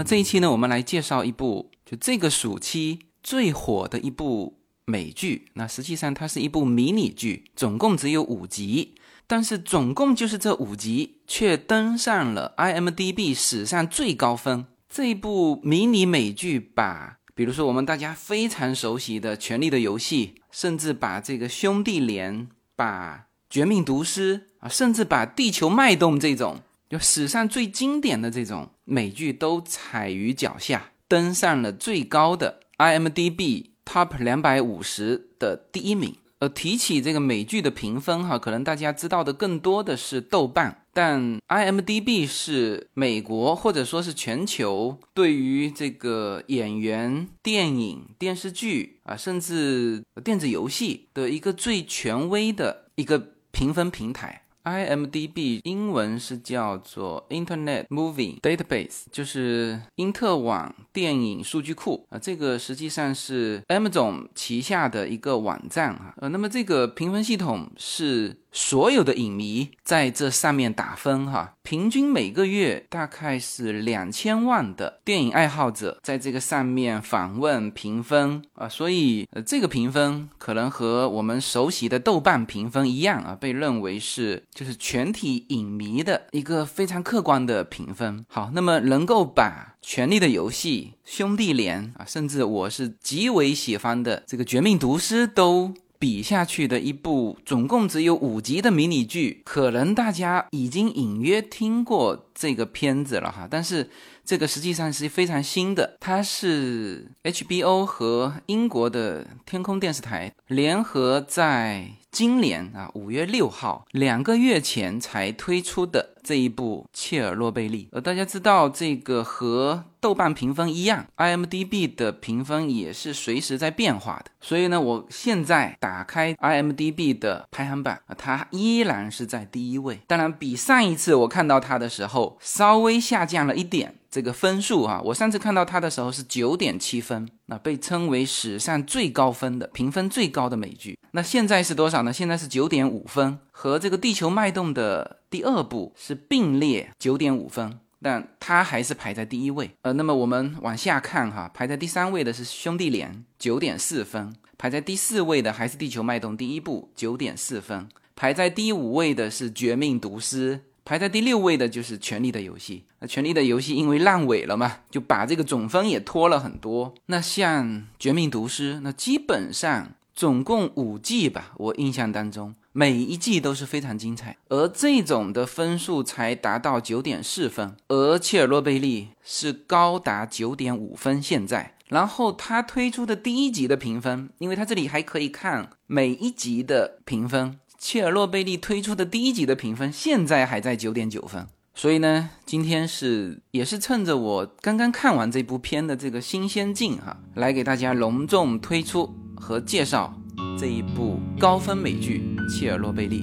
[0.00, 5.50] 那这一期呢，我们来介绍一部就这个暑期最火的一部美剧。
[5.52, 8.94] 那实际上它是一部迷你剧，总共只有五集，
[9.26, 14.64] 但是总共就是这五集，却登上了 IMDB 史上最高分。
[14.88, 22.40] 这一部迷你美剧把，比如说我们大家非常熟悉的《权力的游戏》，甚至把这个《兄弟连》、
[22.74, 23.16] 把
[23.50, 36.16] 《绝命毒师》啊，甚至把《地球脉动》这种就史上最经典的这种美剧都踩于脚下，登上了最高的 IMDB Top 两百五十的第一名。
[36.40, 54.46] 呃，提起这个美剧的评分哈，可能大家知道的更多的是豆瓣，但 IMDB 是美国或者说是全球对于这个演员、电影、电视剧啊，甚至电子游戏的一个最权威的一个评分平台。
[54.64, 62.18] IMDB 英文是叫做 Internet Movie Database，就是因特网电影数据库啊。
[62.18, 66.14] 这个实际上是 Amazon 旗下的一个网站啊。
[66.18, 68.36] 呃，那么这个评分系统是。
[68.52, 88.24] 所有的影迷在这上面打分哈，平均每个月大概是两千万的电影爱好者在这个上面访问评分啊，所以呃这个评分可能和我们熟悉的豆瓣评分一样啊，被认为是就是全体影迷的一个非常客观的评分。
[88.28, 95.72] 好，那么能够把《权力的游戏》、《兄弟连》啊，甚至我是极为喜欢的这个《绝命毒师》都。
[96.00, 103.90] 比下去的一部总共只有五集的迷你剧，可能大家已经隐约听过这个片子了哈，但是
[104.24, 111.90] 这个实际上是非常新的，它是 HBO 和英国的天空电视台联合在。
[112.10, 117.84] 今年啊，五月六号，两个月前才推出的这一部《切尔诺贝利》。
[117.92, 124.32] 呃，大家知道这个和豆瓣评分一样，IMDB 的评分也是随时在变化的。
[124.40, 130.00] 所以呢，我现在打开 IMDB 的排行榜，它依然是在第一位。
[130.08, 133.96] 当然，比上一次我看到它的时候稍微下降了一点。
[134.10, 140.98] 这个分数啊，我上次看到它的时候是九点七分，那被称为史上最高分的评分最高的美剧。
[141.12, 142.12] 那现在是多少呢？
[142.12, 149.70] 现在是九点五分，和这个《地球脉动》的第二部是并列九点五分，但它还是排在第一位。
[149.82, 157.86] 呃，那么我们往下看哈，排在第三位的是《兄弟连》，九点四分；排在第四位的还是《地球脉动》第一部，九点四分；
[158.16, 160.56] 排在第五位的是《绝命毒师》。
[160.84, 162.84] 排在第六位的就是《权力的游戏》。
[163.00, 166.94] 那《权力的游戏》因为烂尾了嘛，就把这个总分也拖了很多。
[167.06, 167.66] 那像
[167.98, 174.36] 《绝命毒师》，那基本上总共五季吧，我印象当中每一季都是非常精彩。
[174.48, 181.22] 而这种的分数才达到九点四分，而《切尔诺贝利》是高达九点五分。
[181.22, 187.58] 现在，然后他推出的第一集的评分，因为他这里还可以看每一集的评分。
[187.80, 200.14] 切尔诺贝利推出的第一集的评分现在还在九点九分，所以呢，今天是也是趁着我刚刚看完这部片的这个新鲜劲哈，来给大家隆重推出和介绍
[200.58, 203.22] 这一部高分美剧《切尔诺贝利》。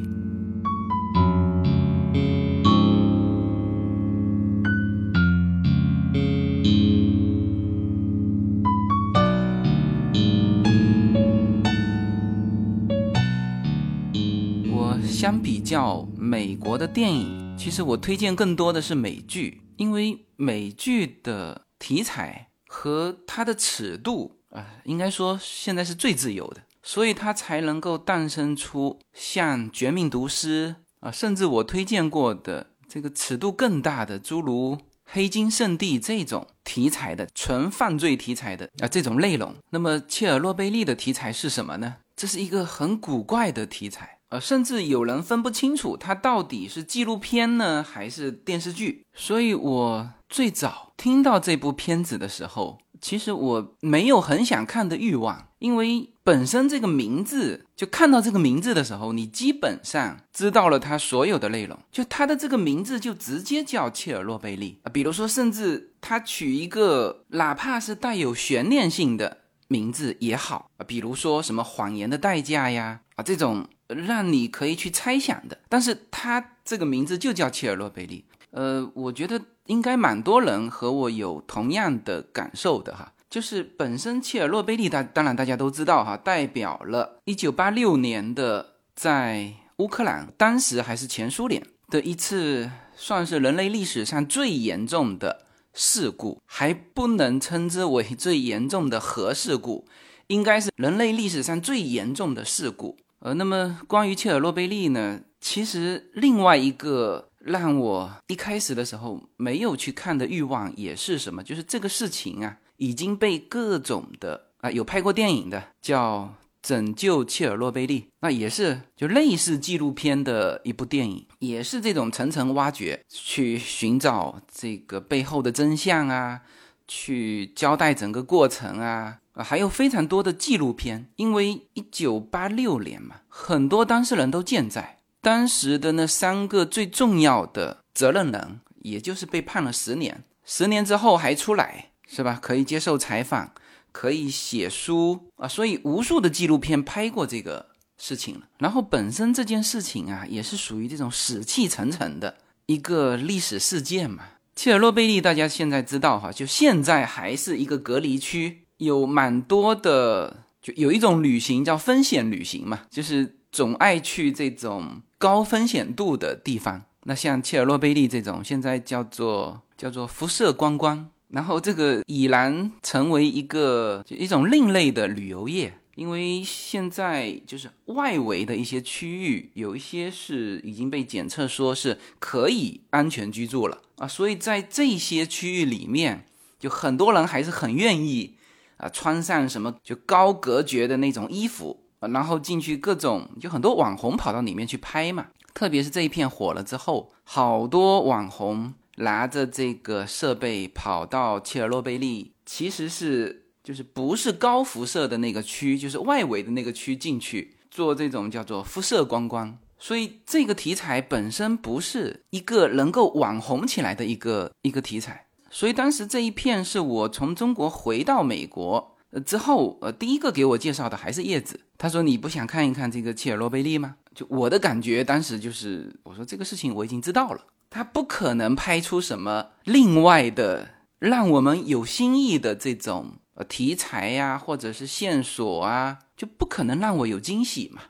[15.20, 30.76] 相比较美国的电影，其实我推荐更多的是美剧，因为美剧的题材和它的尺度啊，应该说现在是最自由的，所以它才能够诞生出像《绝命毒师》
[31.08, 39.56] 啊，甚至我推荐过的这个尺度更大的，诸如《黑金圣地》这种题材的纯犯罪题材的啊这种内容。
[39.72, 41.96] 那么切尔诺贝利的题材是什么呢？
[42.16, 44.17] 这是一个很古怪的题材。
[44.30, 49.06] 呃，甚至有人分不清楚它到底是纪录片呢还是电视剧。
[49.14, 61.80] 所以我最早听到这部片子的时候，其实我没有很想看的欲望，因为本身这个名字，就看到这个名字的时候，你基本上知道了它所有的内容。
[61.90, 69.38] 就它的这个名字就直接叫切尔诺贝利啊，比如说，甚至它取一个哪怕是带有悬念性的
[69.70, 73.66] 名字也好啊，比如说什么谎言的代价呀啊这种。
[73.88, 78.26] 让你可以去猜想的，但是它这个名字就叫切尔诺贝利。
[78.52, 99.86] 呃，我觉得应该蛮多人和我有同样的感受的哈，就是本身切尔诺贝利，大当然大家都知道哈，代表了1986年的在乌克兰，当时还是前苏联的一次，算是人类历史上最严重的事故，还不能称之为最严重的核事故，
[100.28, 102.98] 应该是人类历史上最严重的事故。
[103.20, 105.22] 呃，那么关于切尔诺贝利呢？
[105.40, 111.44] 其实另外一个让我一开始的时候没有去看的欲望也是什么？
[111.44, 116.34] 就是这个事情啊，已经被各种的啊有拍过电影的叫。
[116.60, 126.42] 拯救切尔诺贝利，那也是就类似纪录片的一部电影，也是这种层层挖掘，去寻找这个背后的真相啊，
[126.86, 131.10] 去交代整个过程啊，啊，还有非常多的纪录片。
[131.16, 142.40] 因为一九八六年嘛，很多当事人都健在，当时的那三个最重要的责任人，也就是被判了十年，十年之后还出来，是吧？
[142.42, 143.54] 可以接受采访。
[143.94, 148.42] 可以写书啊，所以无数的纪录片拍过这个事情了。
[148.60, 152.38] 然后本身这件事情啊，也是属于这种死气沉沉的
[152.68, 154.24] 一个历史事件嘛。
[154.56, 166.84] 切尔诺贝利大家现在知道哈，就现在还是一个隔离区，有蛮多的，就有一种旅行叫风险旅行嘛，就是总爱去这种高风险度的地方。
[167.04, 171.10] 那像切尔诺贝利这种，现在叫做叫做辐射观光。
[171.30, 186.26] 然后这个已然成为一个一种另类的旅游业，因为现在就是外围的一些区域，有一些是已经被检测说是可以安全居住了啊，所以在这些区域里面，
[186.58, 188.37] 就很多人还是很愿意
[188.78, 198.74] 啊穿上什么就高隔绝的那种衣服，然后进去各种就很多网红跑到里面去拍嘛，特别是这一片火了之后，好多网红。
[199.00, 209.56] 拿着这个设备跑到切尔诺贝利，其实是就是不是高辐射的那个区，就是外围的那个区进去做这种叫做辐射观光。
[209.78, 215.27] 所以这个题材本身不是一个能够网红起来的一个一个题材。
[215.50, 221.60] 所以当时这一片是我从中国回到美国之后，呃，第一个给我介绍的还是叶子。
[221.78, 227.42] 他说：“你不想看一看这个切尔诺贝利吗？”就我的感觉，当时就是我说这个事情我已经知道了。
[227.70, 237.84] 他不可能拍出什么另外的让我们有新意的这种呃题材呀，或者是线索啊，就不可能让我有惊喜嘛。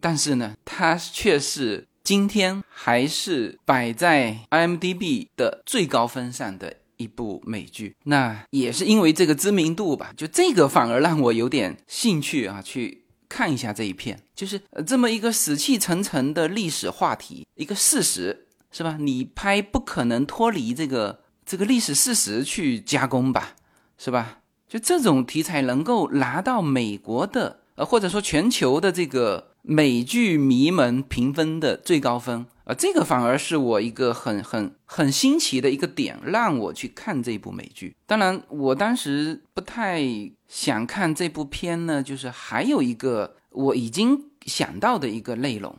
[0.00, 7.94] 但是呢，它却是今天还是摆在 IMDB 的最高分上的一部美剧。
[8.04, 18.44] 那也是因为这个知名度吧，就这个反而让我有点兴趣啊，去看一下这一片，就是这么一个死气沉沉的历史话题，一个事实。
[18.72, 18.98] 是吧？
[19.00, 23.54] 你拍不可能脱离这个这个历史事实去加工吧？
[23.96, 24.40] 是吧？
[24.68, 37.96] 就这种题材能够拿到美国的呃，或者说全球的这个美剧迷们评分的最高分啊，这个反而是我一个很很很新奇的一个点，让我去看这部美剧。
[38.06, 40.04] 当然，我当时不太
[40.46, 45.76] 想看这部片呢，就是还有一个我已经想到的一个内容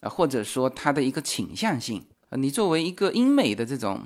[0.00, 2.36] 啊，或者说它的一个倾向性啊。
[2.38, 4.00] 你作为一个英美的这种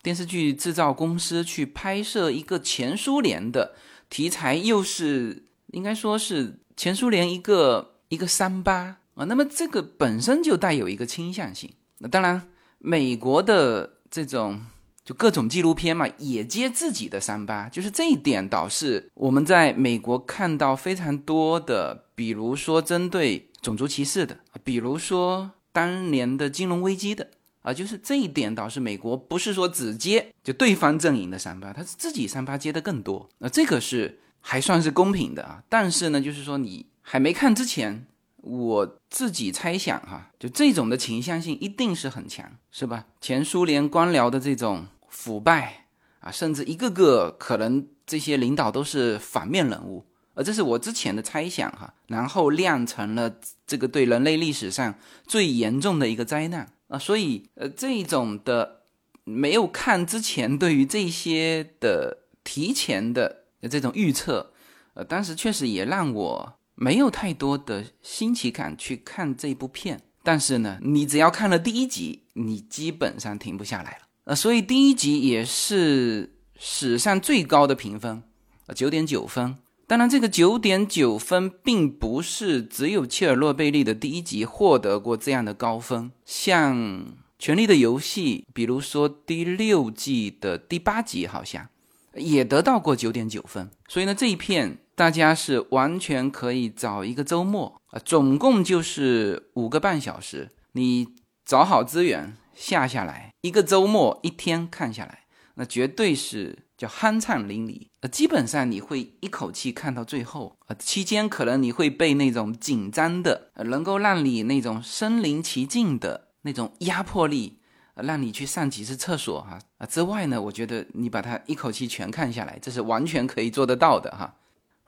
[0.00, 3.74] 电视剧制造公司去拍摄一个前苏联的
[4.08, 11.70] 题材，又是应该说是前苏联一个一个三八啊，那么这个本身就带有一个倾向性。
[11.98, 12.48] 那当然，
[12.78, 14.60] 美国的这种
[15.04, 27.28] 就各种纪录片嘛，也接自己的三八，就是这一点导致我们在美国看到非常多的，比如说针对种族歧视的，比如说当年的金融危机的。
[27.62, 35.60] 啊，就是这一点倒是美国不是说只接就对方阵营的三八，他是自己三八接的更多，那这个是还算是公平的啊。
[35.68, 38.04] 但是呢，就是说你还没看之前，
[38.38, 43.06] 我自己猜想哈，就这种的倾向性一定是很强，是吧？
[43.20, 45.86] 前苏联官僚的这种腐败
[46.18, 53.32] 啊，甚至一个个可能这些领导都是反面人物，而这是我之前的猜想哈，然后酿成了
[53.64, 54.96] 这个对人类历史上
[55.28, 56.68] 最严重的一个灾难。
[56.88, 58.82] 啊，所以呃，这种的
[59.22, 64.52] 没有看之前对于这些的提前的这种预测，
[64.94, 70.00] 呃，当时确实也让我没有太多的新奇感去看这部片。
[70.22, 73.98] 但是呢，你只要看了第一集，你基本上停不下来了。
[74.24, 78.22] 呃，所以第一集也是史上最高的评分，
[78.66, 79.56] 呃，九点九分。
[79.86, 86.76] 当然，这个九点九分并不是只有切尔诺贝利的第一集获得过这样的高分，像
[87.38, 91.68] 《权力的游戏》，比如说第六季的第八集，好像
[92.14, 93.70] 也得到过九点九分。
[93.86, 101.08] 所以呢，这一片大家是完全可以找一个周末啊，总共就是五个半小时，你
[101.44, 105.26] 找好资源，下下来，一个周末一天看下来，
[105.56, 107.88] 那绝对是叫酣畅淋漓。
[108.00, 117.58] 呃，基本上你会一口气看到最后，呃，期间可能你会被那种紧张的，能够让你那种身临其境的那种压迫力，
[117.96, 124.34] 让你去上几次厕所哈啊之外呢，我觉得你把它一口气全看下来，这是完全可以做得到的哈。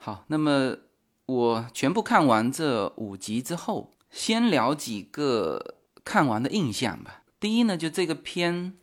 [0.01, 0.77] 好，那么
[1.25, 5.75] 我全部看完这五集之后，先聊几个
[6.05, 7.23] 看完的印象吧。
[7.37, 8.77] 第一呢，就这个片，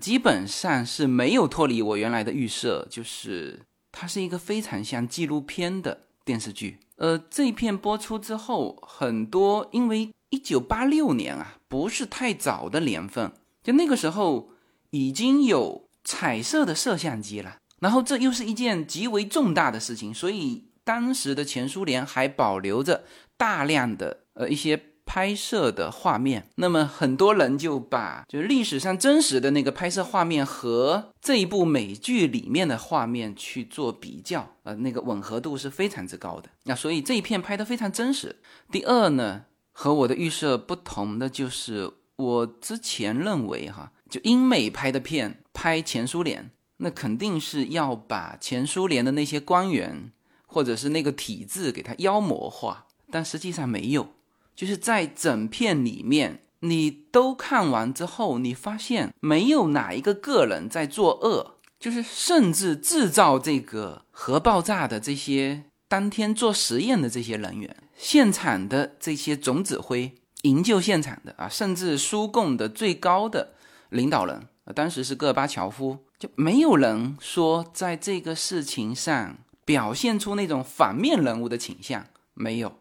[0.00, 3.60] 基本上是没有脱离我原来的预设，就是
[3.92, 6.80] 它是一个非常像纪录片的电视剧。
[6.96, 13.32] 呃，这一片播出之后，很多因为一九八六年啊，不是太早的年份，
[13.62, 14.50] 就那个时候
[14.90, 23.04] 已经有彩色的摄像机了，然后这又是一件极为重大的事情，所以当时的前苏联还保留着
[23.36, 24.92] 大量的呃一些。
[25.08, 36.50] 拍摄的画面，那么很多人就把就历史上真实的那个拍摄画面和这一部美剧里面的画面去做比较，呃，那个吻合度是非常之高的。
[36.64, 38.34] 那所以这一片拍的非常真实。
[38.72, 50.10] 第二呢，和我的预设不同的就是，我之前认为哈，就英美拍的片拍前苏联，那肯定是要把前苏联的那些官员
[50.46, 54.08] 或者是那个体制给它妖魔化，但实际上没有。
[54.54, 73.52] 就是在整片里面，你都看完之后，你发现没有哪一个个人在作恶，就是甚至制造这个核爆炸的这些当天做实验的这些人员，现场的这些总指挥、营救现场的啊，甚至苏共的最高的
[73.90, 82.78] 领导人，当时是戈尔巴乔夫，就没有人说在这个事情上表现出那种反面人物的倾向，没有。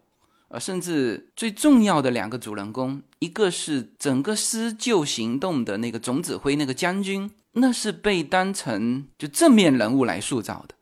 [0.47, 10.75] 呃，甚至最重要的两个主人公，一个是整个施救行动的那个总指挥，那个将军，那是被当成就正面人物来塑造的。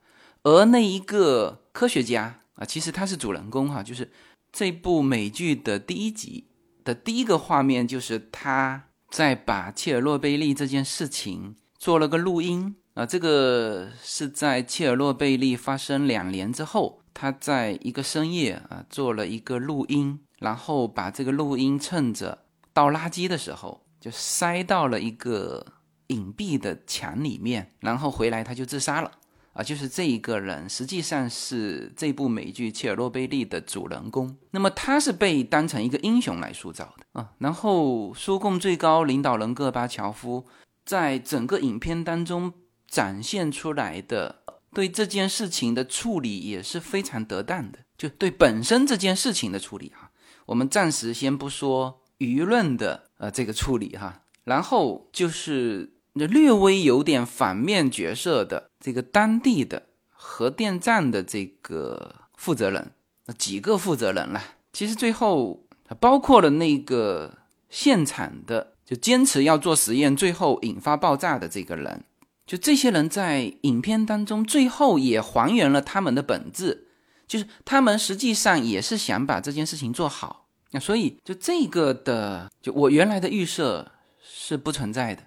[0.43, 4.11] 而那一个科学家啊，其实他是主人公哈，就是
[4.51, 6.47] 这部美剧的第一集
[6.83, 17.01] 的第一个画面，就是他在把切尔诺贝利这件事情做了个录音啊，这个是在切尔诺贝利发生两年之后。
[17.13, 25.65] 他在一个深夜啊，做了一个录音，然后把这个录音趁着倒垃圾的时候，就塞到了一个
[26.07, 29.11] 隐蔽的墙里面，然后回来他就自杀了
[29.51, 29.61] 啊！
[29.61, 34.35] 就是这一个人，实际上是这部美剧《切尔诺贝利》的主人公。
[34.51, 37.31] 那么他是被当成一个英雄来塑造的啊。
[37.39, 40.45] 然后苏共最高领导人戈巴乔夫
[40.85, 42.53] 在整个影片当中
[42.87, 44.39] 展现出来的。
[44.73, 50.09] 对这件事情的处理也是非常得当的，就对本身这件事情的处理哈，
[50.47, 62.93] 我们暂时先不说舆论的呃这个处理哈，然后就是略微有点反面角色的这个当地的核电站的这个负责人，
[63.37, 65.67] 几个负责人了，其实最后
[65.99, 67.37] 包括了那个
[67.69, 72.03] 现场的就坚持要做实验，最后引发爆炸的这个人。
[72.45, 76.87] 就这些人在影片当中，最后也还原了他们的本质，
[77.25, 80.47] 就是他们实际上也是想把这件事情做好。
[80.71, 85.23] 那所以就这个的，就我原来的预设是不存在的。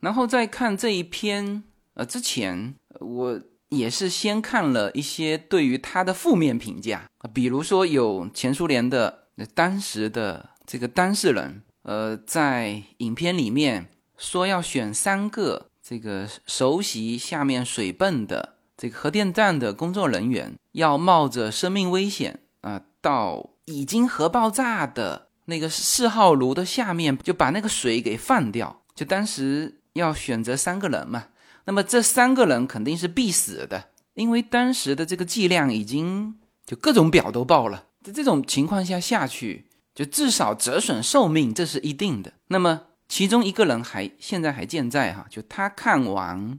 [0.00, 1.62] 然后再看这一篇，
[1.94, 15.68] 呃，之前我也是先看了一些对于他的负面评价，比如说有前苏联的当时的这个当事人，呃，在影片里面说要选三个。
[15.84, 28.84] 这个熟悉下面水泵的这个核电站的工作人员，要冒着生命危险啊，到已经核爆炸的那个四号炉的下面，就把那个水给放掉。
[28.94, 31.24] 就当时要选择三个人嘛，
[31.64, 37.86] 那么这三个人肯定是必死的，因为当时的这个剂量已经就各种表都爆了。
[38.04, 42.32] 在这种情况下下去，就至少折损寿命，这是一定的。
[42.48, 42.82] 那么。
[43.08, 46.58] 其中一个人还现在还健在哈，就他看完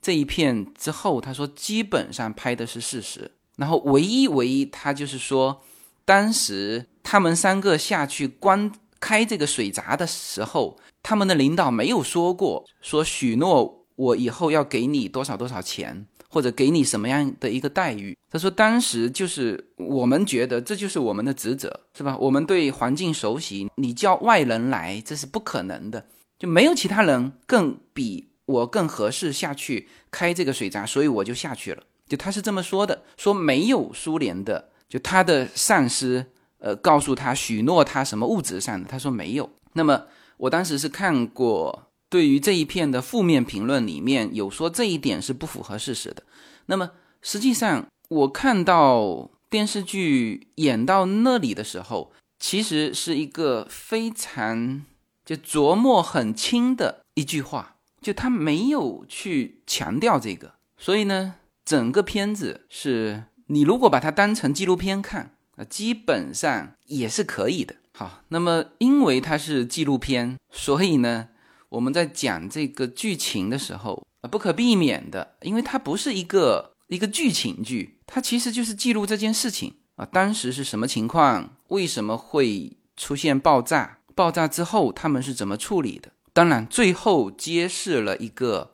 [0.00, 3.32] 这一片之后，他说基本上拍的是事实。
[3.56, 5.60] 然后唯一唯一他就是说，
[6.06, 16.06] 当时他们三个下去关开这个水闸的时候，他们的领导没有说过说许诺我以后要给你多少多少钱。
[16.32, 18.16] 或者给你什么样的一个待遇？
[18.30, 22.16] 他说，当时就是我们觉得这就是我们的职责，是吧？
[22.18, 26.06] 我们对环境熟悉，你叫外人来，这是不可能的，
[26.38, 31.82] 就没有其他人更比我更合适下去开这个水闸，所以我就下去了。
[32.08, 36.24] 就他是这么说的，说没有苏联的，就他的上司，
[36.58, 39.50] 呃，告诉他许诺他什么物质上的，他说没有。
[39.74, 40.04] 那么
[40.38, 46.22] 我当时是看过对于这一片的负面评论，里面有说这一点是不符合事实的。
[46.66, 46.90] 那么
[47.22, 54.84] 实际上，我看到电视剧演到那里的时候，其实是一个非常
[55.24, 67.76] 就琢磨很轻的一句话，就他没有去强调这个，所以呢，整个片子是你如果把它当成纪录片看啊，基本上也是可以的。
[67.94, 71.28] 好，那么因为它是纪录片，所以呢，
[71.72, 86.12] 我们在讲这个剧情的时候啊，不可避免的，因为它不是一个一个剧情剧，它其实就是记录这件事情啊，当时是什么情况，为什么会出现爆炸，爆炸之后他们是怎么处理的？
[86.34, 88.72] 当然，最后揭示了一个，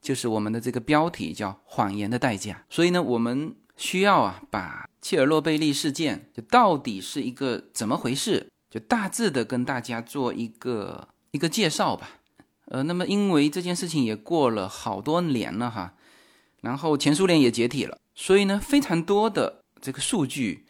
[0.00, 2.64] 就是我们的这个标题叫“谎言的代价”。
[2.70, 8.46] 所以呢，我们需要啊，把切尔诺贝利事件就到底是一个怎么回事？
[8.70, 12.08] 就大致的跟大家做一个一个介绍吧，
[12.72, 15.92] 呃，那么因为这件事情也过了好多年了哈，
[16.62, 20.64] 然后前苏联也解体了，所以呢，非常多的这个数据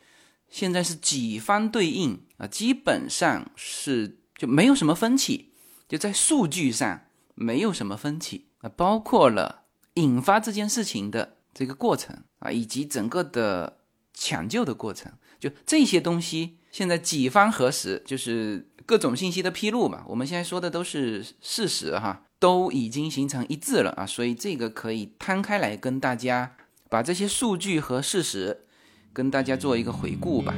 [0.51, 5.53] 现在是几方对应啊，基本上是就没有什么分歧，
[5.89, 7.03] 就在数据上
[7.37, 9.63] 没有什么分歧啊，包括了
[9.95, 13.79] 引发这件事情的这个过程啊，以及整个的
[14.13, 16.59] 抢救的过程，就这些东西。
[16.73, 20.03] 现在几方核实，就是各种信息的披露嘛。
[20.07, 26.57] 我们现在说的都是事实哈，都已经形成一致了啊，所以这个可以摊开来跟大家
[26.91, 28.67] 把这些数据和事实
[29.11, 30.55] 跟大家做一个回顾吧。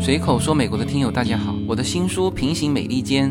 [0.00, 3.30] 随口说美国的听友大家好，我的新书《平行美利坚》。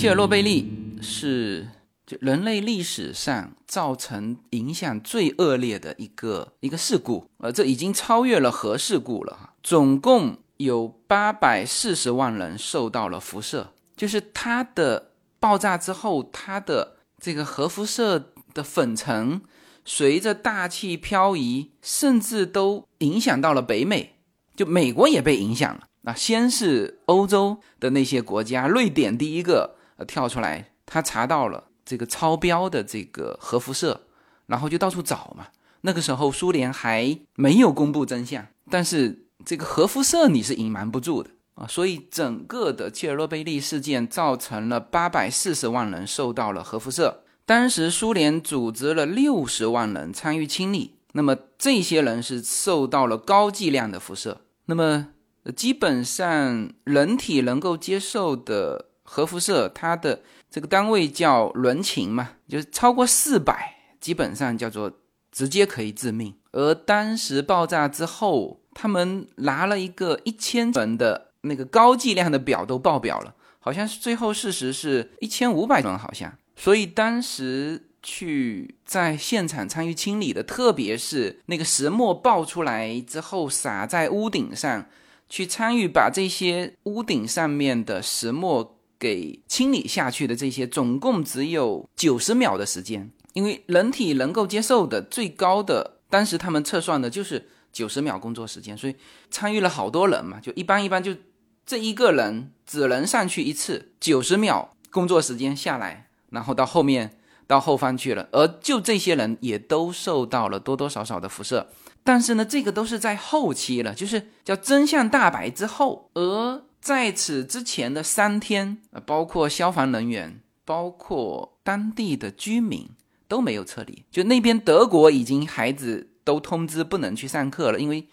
[0.00, 0.66] 切尔诺贝利
[1.02, 1.68] 是
[2.06, 9.50] 就人类历史上造成影响最恶劣的一个一个事故，呃，这已经超越了核事故了。
[9.62, 19.42] 总共有八百四十万人受到了辐射，就是它的爆炸之后，它的这个核辐射的粉尘
[19.84, 24.14] 随着大气漂移，甚至都影响到了北美，
[24.56, 25.82] 就美国也被影响了。
[26.00, 29.76] 那先是欧洲的那些国家，瑞典第一个。
[30.04, 34.02] 跳出来，他查到了这个超标的这个核辐射，
[34.46, 35.48] 然后就到处找嘛。
[35.82, 41.66] 那个时候苏联还没有公布真相，但是这个核辐射你是隐瞒不住的啊。
[41.66, 47.24] 所以整个的切尔诺贝利事件造成了八百四十万人受到了核辐射。
[47.46, 54.42] 当时苏联组织了六十万人参与清理，那么这些人是受到了高剂量的辐射。
[54.66, 55.08] 那么
[55.56, 58.89] 基本上人体能够接受的。
[59.12, 64.92] 核辐射它的这个单位叫伦琴嘛，就是超过四百，基本上叫做
[65.32, 66.32] 直接可以致命。
[66.52, 76.32] 而当时爆炸之后，他们拿了一个一千吨的那个高剂量的表都爆表了，好像是最后事实是一千五百吨，好像。
[76.54, 84.86] 所以当时去在现场参与清理的，特别是那个石墨爆出来之后撒在屋顶上，
[85.28, 88.76] 去参与把这些屋顶上面的石墨。
[89.00, 98.94] 给清理下去的这些，总共只有九十秒的时间，因为人体能够接受的最高的，当时他们测算的就是九十秒工作时间，所以
[99.30, 101.16] 参与了好多人嘛，就一般一般就
[101.64, 111.68] 这一个人只能上去一次，九十秒工作时间下来，然后到后面到后方去了，而就这些人也都受到了多多少少的辐射，
[112.04, 116.64] 但是呢，这个都是在后期了，就是叫真相大白之后，而。
[116.80, 122.88] 在此之前的三天，呃，包括消防人员，包括当地的居民
[123.28, 124.04] 都没有撤离。
[124.10, 128.08] 就那边德国已经孩子都通知不能去上课了，因为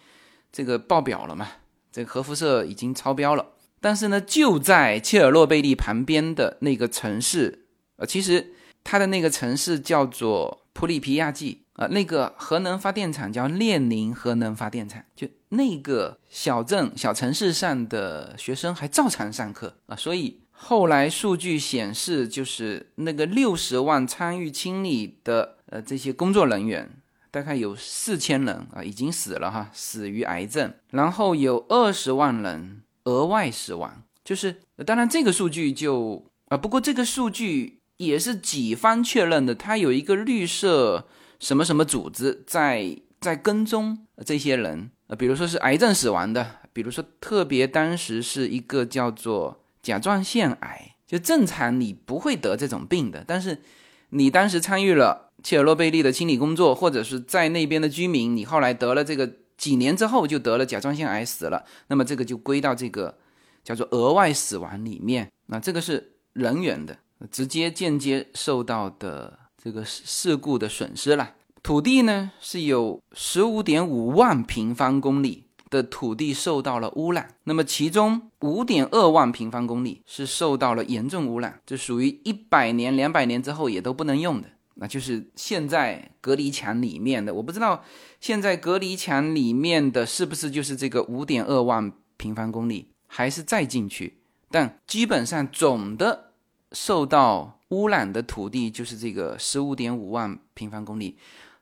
[0.52, 1.48] 这个爆表了嘛，
[1.90, 3.46] 这个核辐射已经超标了。
[3.80, 8.52] 但是呢，就在切尔诺贝利旁边的那个城市，呃，其实
[8.84, 26.90] 它的那个城市叫做普里皮亚季，啊，那个核能发电厂叫列宁核能发电厂，就那个小镇小城市上的学生还照常上课啊，所以后来数据显示，就是那个六十万参与清理的呃这些工作人员，
[27.30, 41.06] 大概有四千人啊已经死了哈，死于癌症，然后有二十万人额外死亡，就是当然这个数据就啊，不过这个数据也是几方确认的，它有一个绿色。
[41.38, 44.90] 什么什么组织在在跟踪这些人？
[45.06, 53.62] 呃，比如说是癌症死亡的，比如说特别当时是一个叫做甲状腺癌，就正常你不会得这种病的，但是
[54.10, 63.16] 你当时参与了切尔诺贝利的清理工作，或者是在那边的居民，你后来得了这个，几年之后就得了甲状腺癌死了，那么这个就归到这个
[63.64, 65.30] 叫做额外死亡里面。
[65.46, 66.98] 那这个是人员的
[67.30, 69.38] 直接间接受到的。
[69.68, 87.34] 这个事故的损失了，土地呢是有十五点五万平方公里的土地受到了污染，那么其中五点二万平方公里是受到了严重污染，这属于一百年、两百年之后也都不能用的，那就是现在隔离墙里面的。
[87.34, 87.84] 我不知道
[88.18, 94.22] 现在隔离墙里面的是不是就是这个五点二万平方公里，还是再进去？
[94.50, 96.30] 但基本上总的
[96.72, 97.57] 受到。
[97.70, 101.16] 污染的土地就是这个十五点五万平方公里，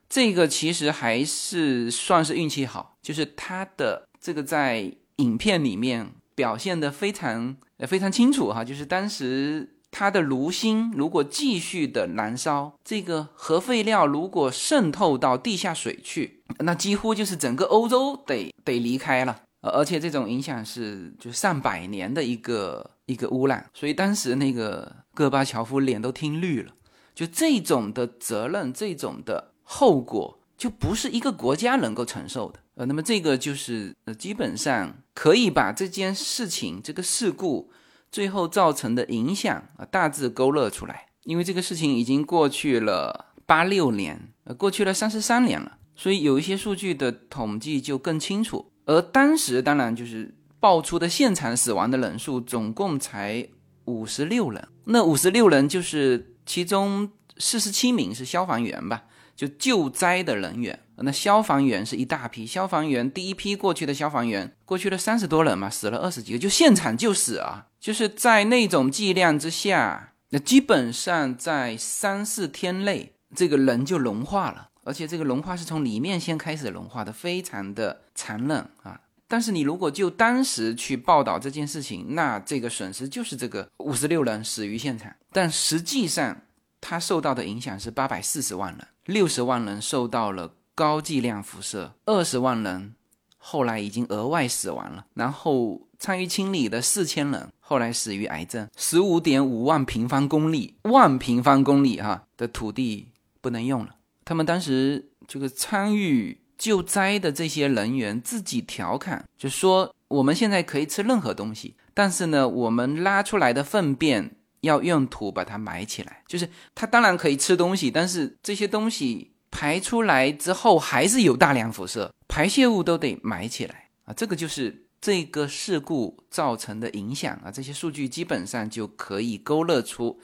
[0.07, 19.41] 这个其实还是算是运气好，就是它的这个在影片里面表现的非常呃非常清楚哈，就是当时它的炉芯如果继续的燃烧，这个核废料如果渗透到地下水去，那几乎就是整个欧洲得得离开了。
[19.61, 26.71] 而且这种影响是就上百年的一个一个污染，所以当时那个戈巴乔夫脸都听绿了。
[27.15, 32.59] 就这种的责任，这种的后果，就不是一个国家能够承受的。
[32.75, 37.71] 呃，那么这个就是呃，基本上可以把这件事情、这个事故
[38.11, 41.07] 最后造成的影响啊，大致勾勒出来。
[41.23, 48.71] 因为这个事情已经过去了八六年，呃，过去了三十三年了，所以有一些数据的统计就更清楚。
[48.85, 50.35] 而当时当然就是
[50.67, 53.47] 爆出的现场死亡的人数总共才
[53.85, 60.77] 五十六人，那五十六人就是其中四十七名是消防员吧，就救灾的人员。
[60.97, 74.67] 那消防员是一大批，消防员第一批过去的消防员过去了三十多人嘛，死了二十几个，就现场就死啊，就是在那种剂量之下，那基本上在三四天内这个人就融化了。
[74.83, 78.99] 而且这个融化是从里面先开始融化的，非常的残忍啊！
[79.27, 85.13] 但是你如果就当时去报道这件事情，那这个损失就是这个五十六人死于现场。
[85.31, 86.41] 但实际上，
[86.79, 92.93] 他受到的影响是八百四十万人，六十万人受到了高剂量辐射，二十万人
[93.37, 95.05] 后来已经额外死亡了。
[95.15, 103.07] 然后参与清理的四千人后来死于癌症，十五点五万平方公里，万平方公里哈的土地
[103.41, 103.95] 不能用了。
[104.23, 116.23] 他们当时这个参与救灾的这些人员自己调侃，就说我们现在可以吃任何东西，但是呢，我们拉出来的粪便要用土把它埋起来。
[116.27, 124.13] 就是他当然可以吃东西，但是这些东西排出来之后还是有大量辐射，排泄物都得埋起来啊。
[124.13, 127.51] 这个就是这个事故造成的影响啊。
[127.51, 130.19] 这些数据基本上就可以勾勒出。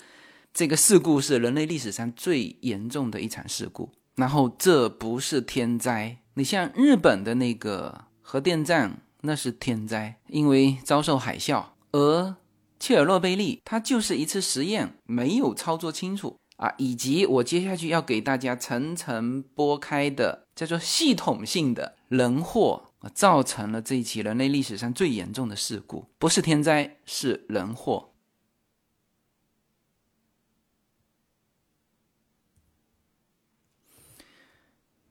[0.54, 6.18] 这个事故是人类历史上最严重的一场事故，然后这不是天灾。
[6.36, 11.64] 你像日本的那个核电站，那是天灾，因为遭受海啸。
[11.92, 12.36] 而
[12.80, 28.10] 切尔诺贝利，它就是一次实验没有操作清楚啊，以及我接下去要给大家层层剥开的叫做系统性的人祸，造成了这一起人类历史上最严重的事故，不是天灾，是人祸。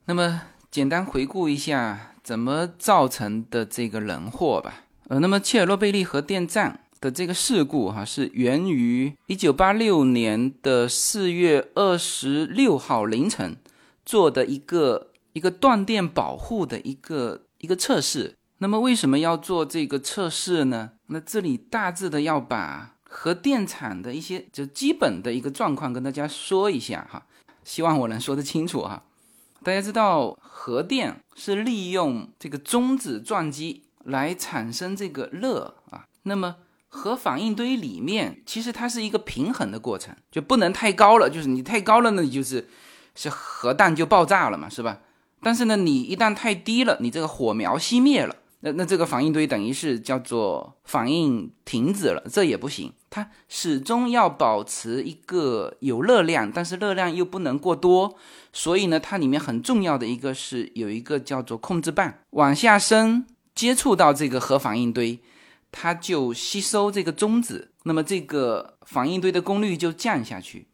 [0.05, 4.83] 那么简单回顾一下怎么造成的这个人祸吧。
[5.07, 13.55] 呃，那么切尔诺贝利核电站的这个事故哈，是源于一九八六年的四月二十六号凌晨
[14.05, 18.35] 做的一个一个断电保护的一个一个测试。
[18.57, 20.91] 那么为什么要做这个测试呢？
[21.07, 27.25] 那这里大致的要把核电厂的一些就基本的一个状况跟大家说一下哈，
[27.63, 29.03] 希望我能说得清楚哈。
[29.63, 36.05] 大家知道，核电是利用这个中子撞击来产生这个热啊。
[36.23, 36.57] 那么
[36.89, 41.29] 核反应堆里面其实它是一个平衡的过程，就不能太高了。
[41.29, 42.67] 就是你太高了呢，就是
[43.15, 44.99] 是核弹就爆炸了嘛，是吧？
[45.41, 52.93] 但是呢，你一旦太低了，你这个火苗熄灭了，那那这个反应堆等于是叫做反应停止了，这也不行。
[53.09, 58.15] 它始终要保持一个有热量，但是热量又不能过多，
[58.53, 65.19] 所以呢，它里面很重要的一个是有一个叫做控制棒，往下伸接触到这个核反应堆，
[65.69, 70.67] 它就吸收这个中子，那么这个反应堆的功率就降下去，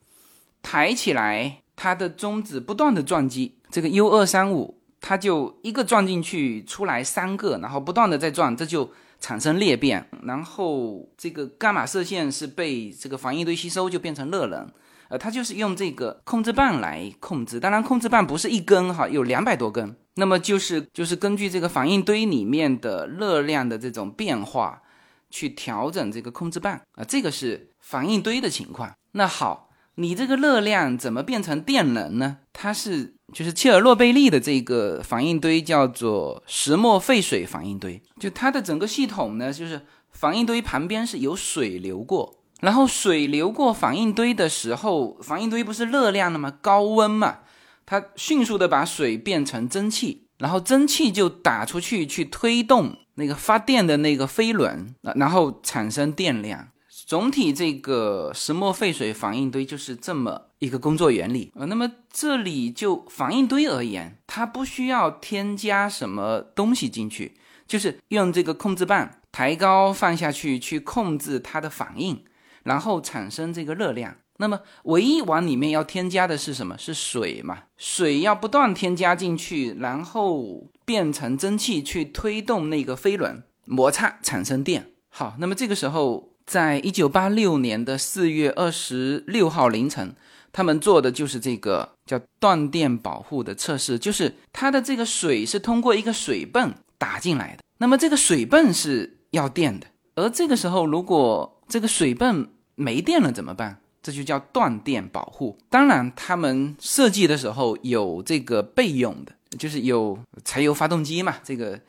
[0.61, 8.89] 抬起来，它的中子不断的撞击，这个 U 二三五，它就一个撞进去出来三个，然后不断的在撞，这就。
[9.21, 14.65] 产生裂变，然后这个伽马射线是被这个反应堆吸收，就变成热能。
[15.09, 17.59] 呃，它就是用这个控制棒来控制。
[17.59, 19.93] 当然，控制棒不是一根哈，有两百多根。
[20.15, 24.81] 那么就是就是根据这个反应堆里面的热量的这种变化，
[25.29, 27.03] 去调整这个控制棒啊。
[27.03, 28.95] 这个是反应堆的情况。
[29.11, 32.37] 那好，你这个热量怎么变成电能呢？
[32.53, 33.15] 它是。
[33.31, 46.51] 就是切尔诺贝利的这个反应堆叫做石墨废水反应堆，就它的整个系统呢，就是反应堆旁边是有水流过，然后水流过反应堆的时候，反应堆不是热量的吗？
[46.61, 47.39] 高温嘛，
[47.85, 56.67] 它迅速的把水变成蒸汽，然后蒸汽就打出去去推动那个发电的那个飞轮，然后产生电量。
[57.09, 61.65] 总体这个石墨废水反应堆就是这么一个工作原理啊。
[61.65, 72.23] 那么这里就反应堆而言，它不需要添加什么东西进去，就是用这个控制棒抬高放下去去控制它的反应，
[72.61, 74.15] 然后产生这个热量。
[74.37, 76.77] 那么唯一往里面要添加的是什么？
[76.77, 77.63] 是水嘛？
[77.75, 84.91] 水要不断添加进去，然后变成蒸汽去推动那个飞轮摩擦产生电。
[85.09, 86.28] 好，那么这个时候。
[86.49, 90.15] 在一九八六年的四月二十六号凌晨，
[90.51, 99.85] 他们做的就是这个叫断电保护的测试，就是它的这个水是通过一个水泵打进来的，那么这个水泵是要电的，
[100.15, 103.79] 而这个时候如果这个水泵没电了怎么办？
[104.01, 105.55] 这就叫断电保护。
[105.69, 111.35] 当然，他们设计的时候有这个备用的，就是有柴油发动机嘛。
[111.43, 111.79] 这个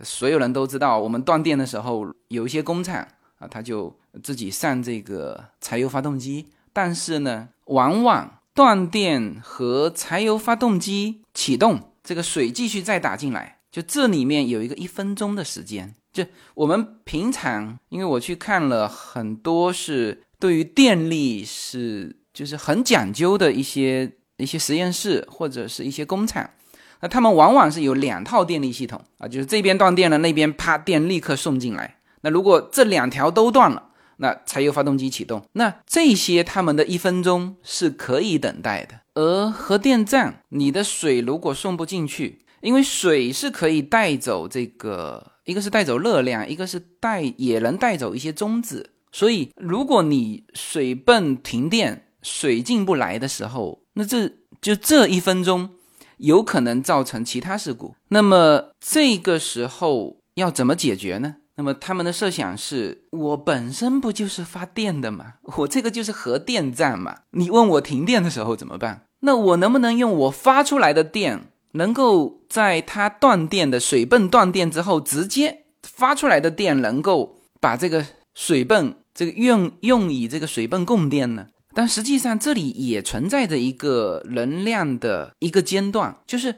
[0.00, 3.08] 所有人都知道，我们断电的时候有一些工厂。
[3.42, 15.92] 啊，他就自己上这个柴油发动机，但是呢，往往断电和柴油发动机启动，这个水继续再打进来，就这里面有一个一分钟的时间。
[16.12, 16.24] 就
[16.54, 26.48] 我们平常，因为我去看了很多是对于电力是就是很讲究的一些一些实验室或者是一些工厂，
[27.00, 31.96] 那他们往往是有两套电力系统啊，就是这边断电了，那边啪电立刻送进来。
[32.22, 39.00] 那如果这两条都断了，那柴油发动机启动，那这些他们的一分钟是可以等待的。
[39.14, 48.90] 而核电站，你的水如果送不进去，因为水是可以带走这个，一个是带走热量，一个是带也能带走一些中子。
[49.10, 54.30] 所以，如果你水泵停电，水进不来的时候，那这
[54.62, 55.68] 就这一分钟
[56.16, 57.94] 有可能造成其他事故。
[58.08, 61.36] 那么这个时候要怎么解决呢？
[61.56, 65.34] 那么他们的设想是我本身不就是发电的吗？
[65.58, 67.14] 我这个就是核电站嘛。
[67.32, 69.02] 你问我停电的时候怎么办？
[69.20, 81.48] 那我能不能用我发出来的电，能够在它断电的水泵断电之后，直接发出来的电能够把这个水泵这个用用以这个水泵供电呢？
[81.74, 86.56] 但实际上这里也存在着一个能量的一个间断，就是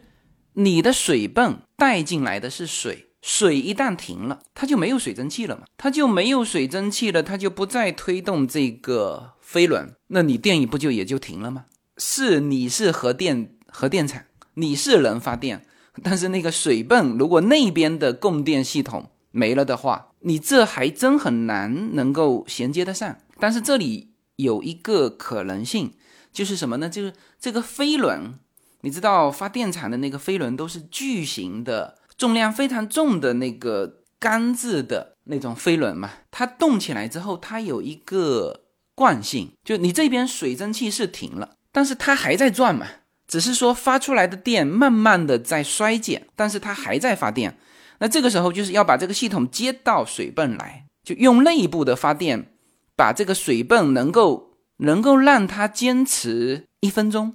[0.55, 3.11] 你的水泵带进来的是水。
[3.27, 5.63] 水一旦停了，它就没有水蒸气了嘛？
[5.79, 11.65] 它就没有水蒸气了，它就不再推动这个飞轮，那你电一不就也就停了吗？
[11.97, 15.65] 是你是核电核电厂，你是能发电，
[16.03, 23.17] 但是那个水泵如果那边的供电系统没了的话，你这还真很难能够衔接得上。
[23.41, 25.95] 但是这里有一个可能性，
[26.31, 26.91] 就是什么呢？
[26.91, 28.35] 就是这个飞轮，
[28.83, 31.97] 你知道发电厂的那个飞轮都是巨型的。
[32.17, 38.63] 重量非常重的那个钢制的那种飞轮嘛，它动起来之后，它有一个
[38.95, 42.87] 惯性，就你这边水蒸气是停了，但是它还在转嘛，
[43.27, 47.59] 只是说发出来的电慢慢的在衰减，但是它还在发电。
[47.99, 52.53] 那这个时候就是要把这个系统接到水泵来，就用内部的发电，
[52.95, 57.35] 把这个水泵能够能够让它坚持一分钟，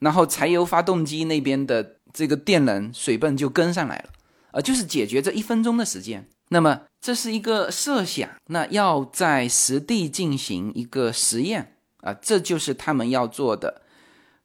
[0.00, 1.96] 然后柴油发动机那边的。
[2.12, 4.10] 这个电能水泵就跟上来了，
[4.52, 6.28] 呃，就是解决这一分钟的时间。
[6.48, 13.82] 那么这是一个设想，那要在实地进行一个实验啊，这就是他们要做的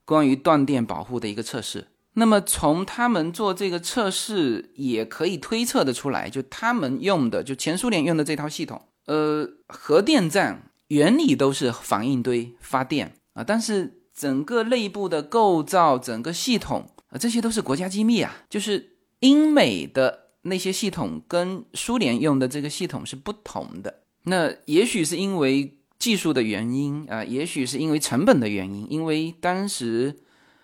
[0.05, 1.87] 关于断电保护的一个测试。
[2.13, 18.43] 那么从他们做这个测试，也可以推测的出来，就他们用的，就前苏联用的这套系统，呃，核电站原理都是反应堆发电啊，但是整个内部的构造、整个系统啊，这些都是国家机密啊。
[18.49, 24.01] 就是英美的那些系统跟苏联用的这个系统是不同的。
[24.23, 30.19] 那也许是因为技术的原因啊，也许是因为成本的原因，因为当时。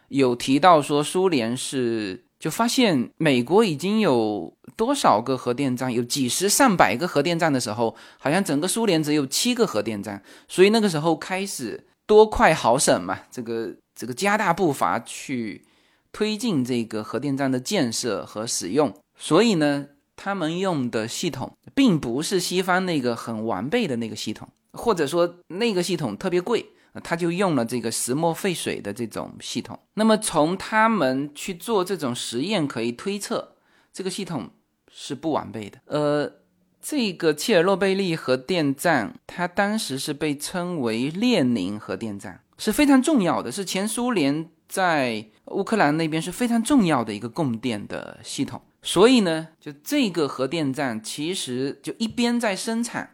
[0.10, 15.66] 有提到说，苏联是就发现美国已经有多少个核电站，有几十上百个核电站的时候，好像整个苏联只有七个核电站，所以那个时候开始多快好省嘛，这个这个加大步伐去
[16.14, 26.68] 推进这个核电站的建设和使用，所以呢，他们用的系统并不是西方那个很完备的那个系统，或者说那个系统特别贵。
[27.04, 29.80] 他就用了这个石墨废水的这种系统。
[29.96, 33.56] 那么从他们去做这种实验可以推测，
[33.92, 34.52] 这个系统
[34.92, 35.80] 是不完备的。
[35.86, 36.32] 呃，
[36.80, 48.62] 这个切尔诺贝利核电站，它当时是被称为列宁核电站，是非常重要的，是前苏联在乌克兰那边是非常重要的一个供电的系统。
[48.82, 53.12] 所以呢，就这个核电站其实就一边在生产。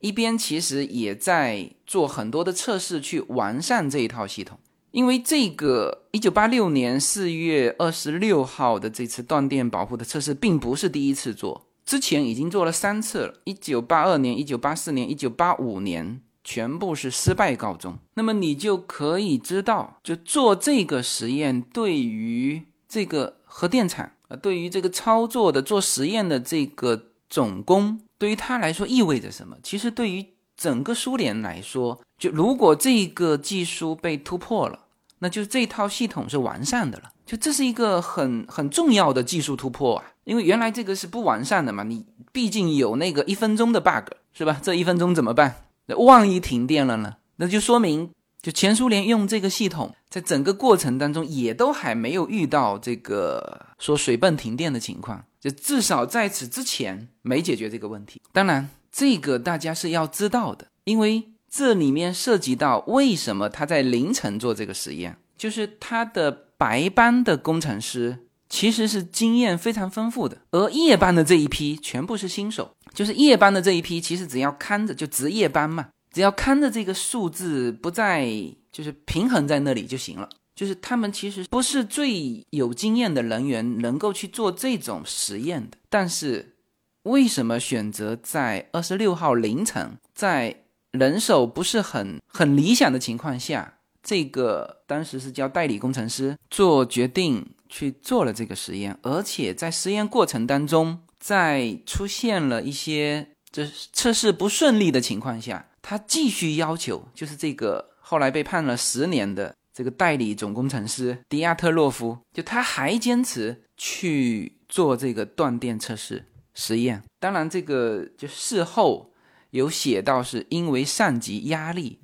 [0.00, 4.58] 一边其实也在做很多的测试，去完善这一套系统。
[4.90, 13.34] 因为这个一九八六年四月二十六号的这次断电保护的测试，并不是第一次做，之前已经做了三次了。
[13.44, 17.96] 一九八二年、一九八四年、一九八五年，全部是失败告终。
[18.14, 28.00] 那么你就可以知道，就做这个实验对于这个核电厂啊，对于这个操作的做实验的这个总工。
[28.18, 29.56] 对于他来说意味着什么？
[29.62, 30.24] 其实对于
[30.56, 34.78] 整个苏联来说，就如果这个技术被突破了，
[35.18, 37.10] 那就这套系统是完善的了。
[37.24, 40.04] 就这是一个很很重要的技术突破啊！
[40.24, 44.60] 因为原来这个是不完善的嘛，你毕竟有那个一分钟的 bug 是吧？
[44.62, 45.64] 这一分钟怎么办？
[45.94, 47.16] 万一停电了呢？
[47.36, 55.24] 那就说明，就前苏联用这个系统，在整个过程当中也都还没有遇到这个说水泵停电的情况。
[55.40, 58.22] 就至少在此之前没解决这个问题。
[58.32, 68.16] 当然，这个大家是要知道的，因为这里面涉及到为什么他在凌晨做这个实验，就是他的白班的工程师
[68.48, 72.70] 其实是经验非常丰富的，而夜班的这一批全部是新手。
[72.92, 78.28] 就是夜班的这一批，其实只要看着就值夜班嘛，只要看着这个数字不在，
[78.70, 80.28] 就是平衡在那里就行了。
[80.54, 86.56] 就是他们其实不是最有经验的人员能够去做这种实验的，但是
[87.04, 109.54] 为什么选择在二十六号凌晨，在人手不是很很理想的情况下，这个当时是叫代理工程师做决定去做了这个实验，而且在实验过程当中，在出现了一些这测试不顺利的情况下，他继续要求，就是这个后来被判了十年的。
[109.74, 117.02] 这个代理总工程师迪亚特洛夫，就他还坚持去做这个断电测试实验。
[117.18, 119.14] 当然，这个就事后
[119.48, 122.00] 有写到是因为上级压力。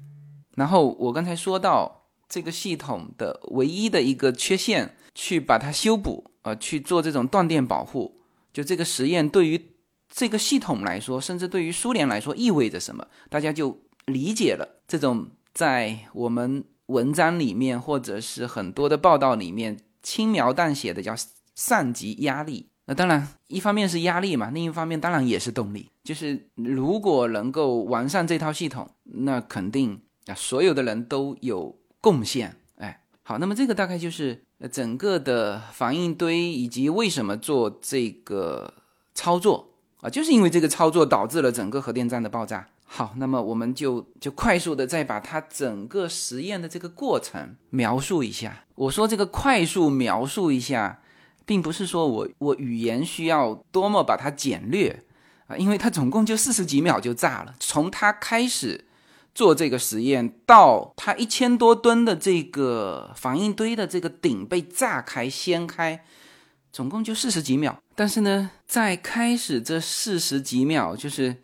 [0.57, 8.18] 然后我刚才说到这个系统的唯一的一个缺陷，去把它修补，呃，去做这种断电保护。
[8.59, 9.61] 就这个实验对于
[10.09, 14.83] 这个系统来说，甚至对于苏联来说意味着什么，大家就理解了。
[14.89, 16.65] 这种在我们。
[16.89, 21.15] 文章里面或者是很多的报道里面轻描淡写的叫
[21.55, 25.91] 上级压力，那当然一方面是压力嘛，另一方面当然也是动力。
[26.03, 32.57] 就是如果能够完善这套系统，那肯定啊所有的人都有贡献。
[32.77, 38.75] 哎，好，那么这个大概就是那整个的反应堆以及为什么做这个
[39.15, 39.69] 操作
[40.01, 42.67] 啊，就是因为这个操作导致了整个核电站的爆炸。
[42.91, 48.65] 好，那么我们就就快速的再把它整个实验的这个过程描述一下。
[48.75, 51.03] 我说这个快速描述一下，
[51.45, 55.05] 并不是说我我语言需要多么把它简略
[55.49, 57.55] 啊，因为它总共就四十几秒就炸了。
[57.61, 58.87] 从它开始
[59.35, 66.05] 做这个实验到它一千多吨的这个反应堆的这个顶被炸开掀开，
[66.73, 67.79] 总共就四十几秒。
[67.95, 71.37] 但是呢，在开始这四十几秒，就是。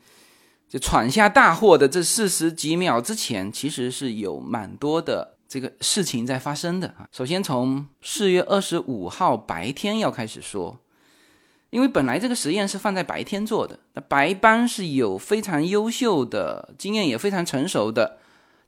[0.66, 7.06] 就闯下大祸的这四十几秒之前，其实是有蛮多的这个事情在发生的啊。
[7.12, 10.80] 首先从四月二十五号白天要开始说，
[11.74, 18.18] 因为本来这个实验是放在白天做的，那白班是有非常优秀的经验，也非常成熟的，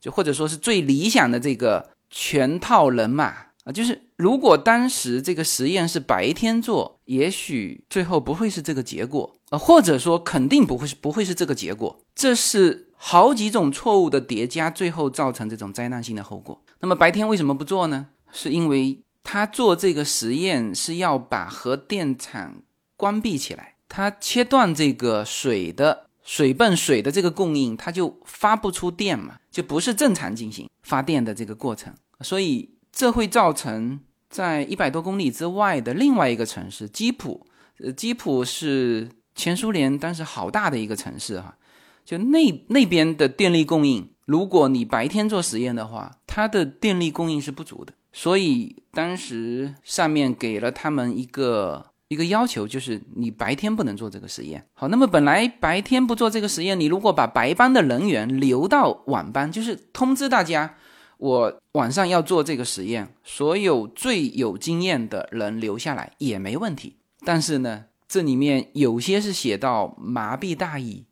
[0.01, 3.27] 就或者说是最理想的这个全套人马
[3.63, 11.97] 啊，就是如果当时这个实验是白天做，也许最后不会是这个结果啊，或者说肯定不会是不会是这个结果。
[12.13, 16.61] 这是好几种错误的叠加，最后造成这种灾难性的后果。
[16.81, 18.09] 那么白天为什么不做呢？
[18.33, 22.57] 是因为他做这个实验是要把核电厂
[22.97, 32.71] 关闭起来，它切断这个水的水泵水的这个供应，它就发不出电嘛，就不是正常进行发电的这个过程，所以。
[32.99, 37.47] 这会造成在一百多公里之外的另外一个城市基普，
[37.79, 41.59] 呃，基普是前苏联当时好大的一个城市哈，
[42.07, 54.67] 就那那边的电力供应，如果你白天做实验的话，它的电力供应是不足的，所以当时上面给了他们一个一个要求，就是你白天不能做这个实验。
[54.75, 60.77] 好，那么本来白天不做这个实验，你如果把白班的人员留到晚班，就是通知大家。
[61.19, 66.97] 我晚上要做这个实验，所有最有经验的人留下来也没问题。
[67.25, 71.07] 但是呢，这里面有些是写到麻痹大意，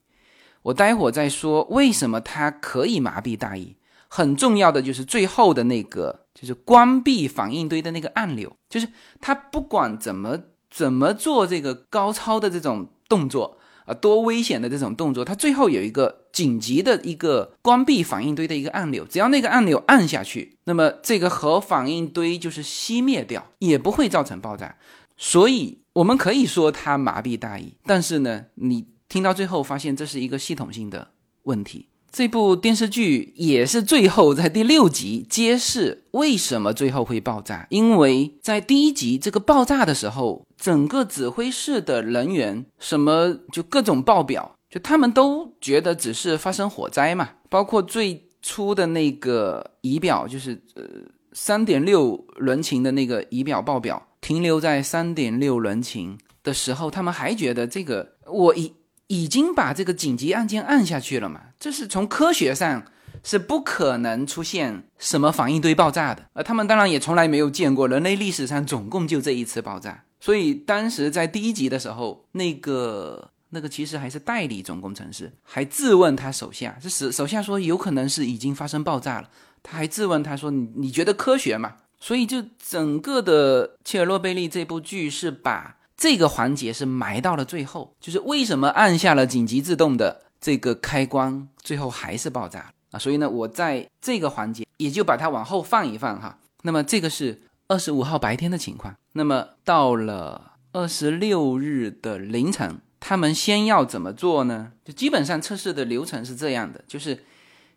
[0.61, 3.77] 我待会儿再说为什么它可以麻痹大意。
[4.09, 8.87] 很重要的就是最后的那个，就是关闭反应堆的那个按钮，就是
[9.23, 10.39] 它不管怎么
[10.75, 13.59] 怎么做这个高超的这种动作。
[13.87, 24.75] 啊，多危险的这种动作，它最后有一个紧急的一个关闭反应堆的一个按钮，只要那个按钮按下去，那么这个核反应堆就是熄灭掉，也不会造成爆炸。
[25.18, 31.11] 所以我们可以说它麻痹大意，但是呢，你听到最后发现这是一个系统性的
[31.43, 31.91] 问题。
[32.15, 50.85] 这部电视剧也是最后在第六集揭示为什么最后会爆炸，因为在第一集这个爆炸的时候，整个指挥室的人员什么就各种爆表，就他们都觉得只是发生火灾嘛，包括最初的那个仪表，就是呃
[51.33, 58.73] 三点六轮琴的那个仪表爆表停留在三点六轮琴的时候，他们还觉得这个我已。
[59.09, 61.39] 已经把这个紧急按键按下去了嘛？
[61.65, 62.85] 这是从科学上
[63.23, 66.27] 是不可能出现什么反应堆爆炸的。
[66.35, 70.05] 而他们当然也从来没有见过，人类历史上总共就这一次爆炸。
[70.21, 79.31] 所以当时在第一集的时候，那个那个其实还是代理总工程师，还质问他手下，这手手下说有可能是已经发生爆炸了。
[79.62, 85.77] 他还质问他说：“你你觉得科学吗？”所以就整个的切尔诺贝利这部剧是把。
[85.97, 92.99] 这个环节是埋到了最后，就是为什么按下了紧急制动的这个开关，最后还是爆炸啊？
[92.99, 96.39] 所以呢，我在这个环节也就把它往后放一放哈。
[96.65, 98.95] 那么这个是二十五号白天的情况。
[99.13, 104.73] 那么到了二十六日的凌晨，他们先要怎么做呢？
[104.85, 107.25] 就基本上测试的流程是这样的，就是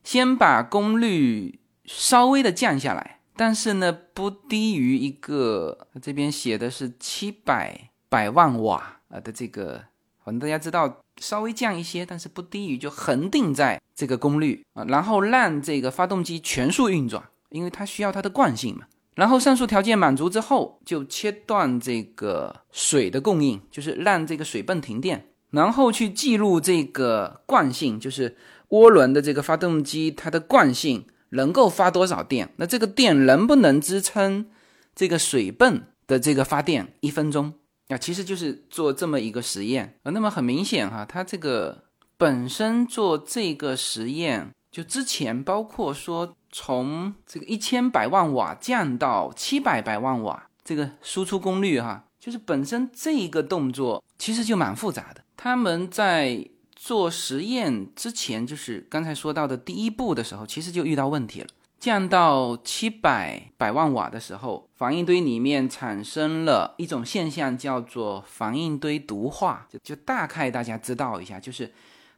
[0.03, 7.91] 先把功率稍微的降下来，但是呢，不低于一个这边写的是七百。
[8.09, 9.83] 百万瓦啊的这个，
[10.27, 18.87] 我们大家知道，稍微降一些，但是不低于就恒定在这个功率啊，然后让这个发动机全速运转，因为它需要它的惯性嘛。
[19.15, 28.35] 然后上述条件满足之后，就切断这个水的供应，就是让这个水泵停电，然后去记录这个惯性，就是
[28.71, 34.47] 涡轮的这个发动机它的惯性能够发多少电，那这个电能不能支撑
[34.93, 37.53] 这个水泵的这个发电一分钟？
[37.89, 40.11] 啊，其实就是做这么一个实验啊。
[40.11, 41.85] 那么很明显哈，它这个
[42.17, 55.23] 本身做这个实验，就之前包括说从这个一千百万瓦降到七百百万瓦这个输出功率哈，就是本身这一个动作其实就蛮复杂的。
[55.37, 61.47] 他们在做实验之前，就是刚才说到的第一步的时候，其实就遇到问题了。
[61.79, 69.67] 降到七百百万瓦的时候，反应堆里面产生了一种现象，叫做反应堆毒化。
[69.69, 71.71] 就就大概大家知道一下，就是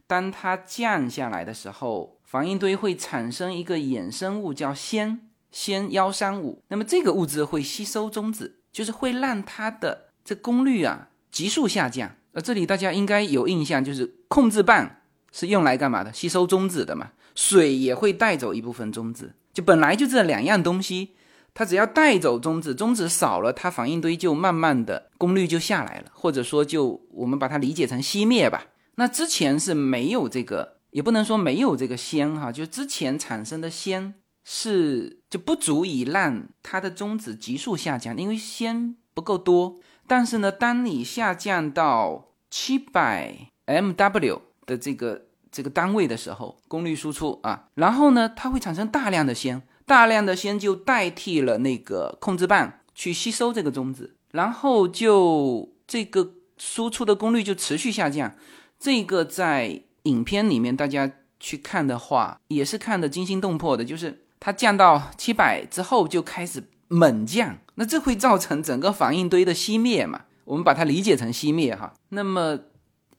[0.07, 5.19] 当它降下来的时候，反应堆会产生一个衍生物叫氙
[5.51, 6.63] 氙幺三五。
[6.69, 12.15] 那么这个物质会吸收中子，就是会让它的这功率啊急速下降。
[12.31, 14.97] 呃，这里大家应该有印象，就是控制棒
[15.33, 16.13] 是用来干嘛的？
[16.13, 17.11] 吸收中子的嘛。
[17.35, 19.33] 水也会带走一部分中子。
[19.61, 21.15] 本来就这两样东西，
[21.53, 28.67] 它只要带走中子，中子少了，它反应堆就慢慢的功率就下来了，或者说就我们把它理解成熄灭吧。
[28.95, 39.75] 那之前是没有这个，也不能说没有这个氙哈，就之前产生的氙是就不足以让它的中子急速下降，因为氙不够多。
[40.05, 45.28] 但是呢，当你下降到七百 mW 的这个。
[45.51, 58.33] 这个单位的时候，功率输出啊，然后呢，它会产生大量的氙，大量的先就代替了那个控制棒去吸收这个中子，然后就这个输出的功率就持续下降。
[58.79, 70.21] 这个在影片里面大家去看的话，也是看得惊心动魄的，就是它降到七百之后就开始猛降，那这会造成整个反应堆的熄灭嘛？
[70.45, 71.93] 我们把它理解成熄灭哈。
[72.09, 72.57] 那么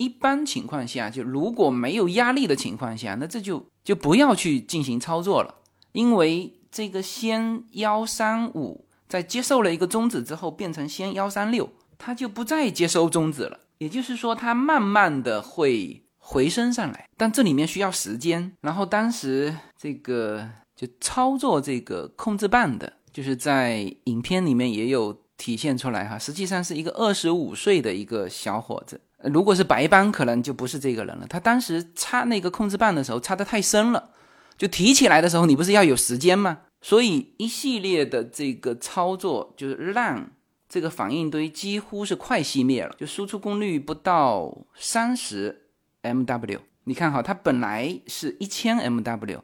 [0.01, 5.57] 一般情况下，就如果没有压力的情况下，那这就就不要去进行操作了，
[5.93, 13.61] 因为这个氙幺三五在接受了一个中子之后，变成氙幺三六，它就不再接收中子了。
[13.77, 18.51] 也就是说，它慢慢的会回升上来，但这里面需要时间。
[18.63, 28.99] 然后当时这个就操作这个控制棒的，就是在影片里面也有体现出来哈，实际上是一个二十五岁的一个小伙子。
[29.25, 31.27] 如果是白班，可能就不是这个人了。
[31.29, 34.11] 他当时插那个控制棒的时候插得太深了，
[34.57, 36.61] 就提起来的时候，你不是要有时间吗？
[36.81, 40.31] 所以一系列的这个操作，就是让
[40.71, 45.67] 这个反应堆几乎是快熄灭了，就输出功率不到三十
[46.03, 46.61] MW。
[46.85, 49.41] 你看哈，它本来是一千 MW，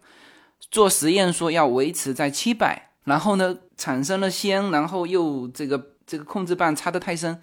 [0.70, 7.38] 做实验说要维持在七百，然后呢产生了氙，然后又这个这个控制棒插得太深，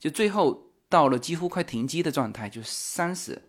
[0.00, 0.65] 就最后。
[0.88, 3.42] 到了几乎快停机的状态，就三十，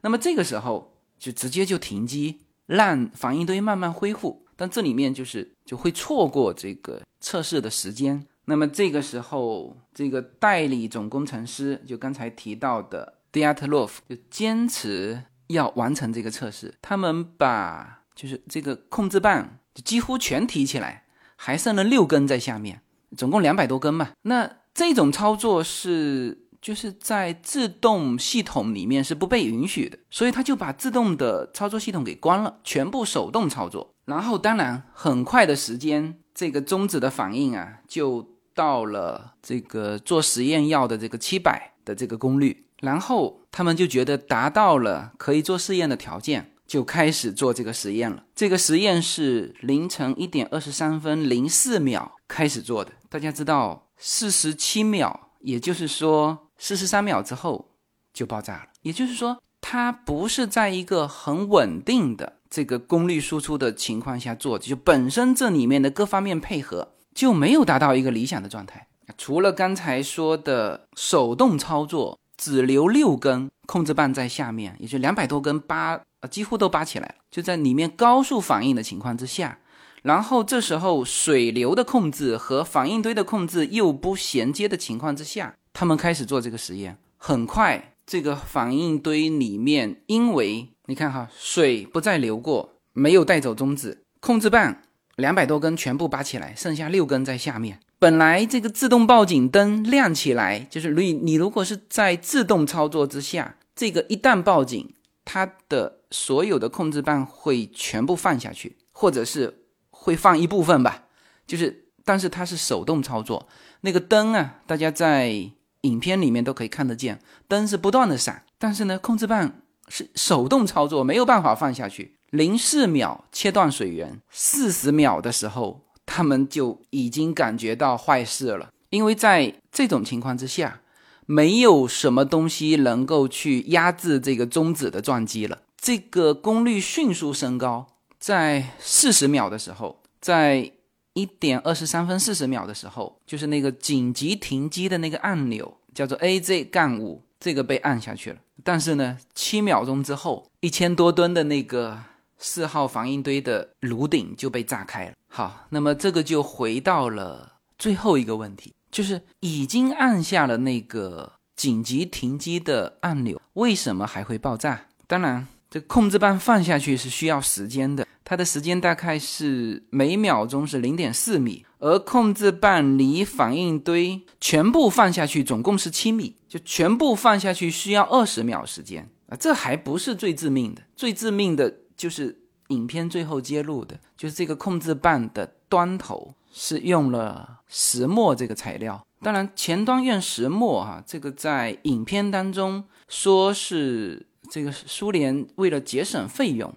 [0.00, 4.44] 那么这个时候就直接就停机，让反应堆慢慢恢复。
[4.56, 8.26] 但这里面就是就会错过这个测试的时间。
[8.44, 16.74] 那么这个时候，这个代理总工程师就刚才提到的 Dyatlov 就坚持要完成这个测试。
[16.82, 21.04] 他们把就是这个控制棒就几乎全提起来，
[21.36, 22.82] 还剩了六根在下面，
[23.16, 24.10] 总共两百多根嘛。
[24.22, 26.41] 那这种操作是。
[26.62, 33.92] 就是在自动系统里面是不被允许的，所以他就把自动的操作系统给关了，全部手动操作。
[34.04, 42.64] 然后当然很快的时间，这个中子的反应啊，就到了这个做实验要的这个七百的这个功率。
[42.80, 48.22] 然后他们就觉得达到了可以做试验的条件，就开始做这个实验了。
[48.36, 52.92] 这个实验是凌晨一点二十三分零四秒开始做的。
[53.08, 56.38] 大家知道四十七秒，也就是说。
[56.64, 57.72] 四十三秒之后
[58.14, 68.86] 就爆炸了，也就是说，它不是在一个很稳定的这个功率输出的情况下做，就本身这里面的各方面配合就没有达到一个理想的状态。
[69.18, 79.58] 除了刚才说的手动操作，只留六根控制棒在下面，也就两百多根扒，呃，几乎都扒起来了，就在里面高速反应的情况之下，
[80.02, 85.56] 然后这时候水流的控制和反应堆的控制又不衔接的情况之下。
[85.72, 94.76] 他们开始做这个实验，很快这个反应堆里面，因为你看哈，水不再流过，没有带走中子，控制棒
[95.16, 97.80] 两百多根全部拔起来，剩下六根在下面。
[97.98, 104.94] 本来这个自动报警灯亮起来，就是你你如果是在自动操作之下，这个一旦报警，
[105.24, 111.04] 它的所有的控制棒会全部放下去，或者是会放一部分吧，
[111.46, 113.48] 就是但是它是手动操作，
[113.82, 115.52] 那个灯啊，大家在。
[115.82, 119.52] 影片里面都可以看得见，灯是不断的闪，但是呢，控制棒
[119.88, 122.16] 是手动操作，没有办法放下去。
[122.30, 130.80] 零四秒切断水源，四十秒的时候，他们就已经感觉到坏事了，因为在这种情况之下，
[131.26, 135.58] 没有什么东西能够去压制这个中子的撞击了。
[135.76, 137.86] 这个功率迅速升高，
[138.18, 140.72] 在四十秒的时候，在。
[141.14, 148.38] 一点二十三分四十秒的时候，就是那个紧急停机的那个按钮，叫做 A Z 杠五，这个被按下去了。
[148.64, 151.98] 但是呢，七秒钟之后，一千多吨的那个
[152.38, 155.12] 四号防应堆的炉顶就被炸开了。
[155.28, 164.86] 好，那么这个就回到了最后一个问题，就是已经按下了那个紧急停机的按钮，为什么还会爆炸？
[165.06, 168.06] 当然，这控制棒放下去是需要时间的。
[168.22, 179.36] 它的时间大概是每秒钟是零点四米，而控制棒离反应堆全部放下去总共是七米，就全部放下去需要二十秒时间啊！
[179.40, 189.02] 这还不是最致命的，最致命的就是影片最后揭露的，就是这个控制棒的端头是用了石墨这个材料。
[189.22, 196.74] 当然，前端用石墨哈，这个在影片当中说是这个苏联为了节省费用。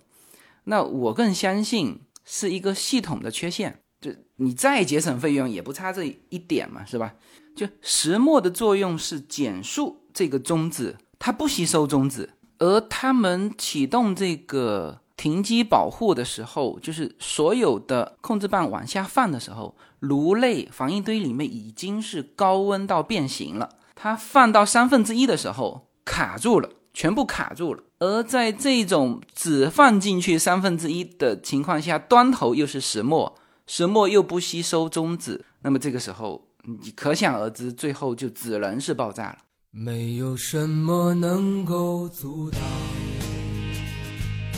[0.64, 7.16] 那我更相信是一个系统的缺陷，就你再节省费用也不差这一点嘛，是吧？
[7.54, 23.70] 就石墨的作用是减速这个中子，它不吸收中子，而他们启动这个停机保护的时候，就是所有的控制棒往下放的时候，炉内反应堆里面已经是高温到变形了。
[23.94, 27.84] 它放到三分之一的时候卡住了，全部卡住了。
[28.00, 33.38] 而在这种只放进去三分之一的情况下，端头又是石墨，
[33.68, 39.38] 石墨又不吸收中子，那么这个时候你可想而知，最后就只能是爆炸了。
[39.72, 42.62] 没有什么能够阻挡。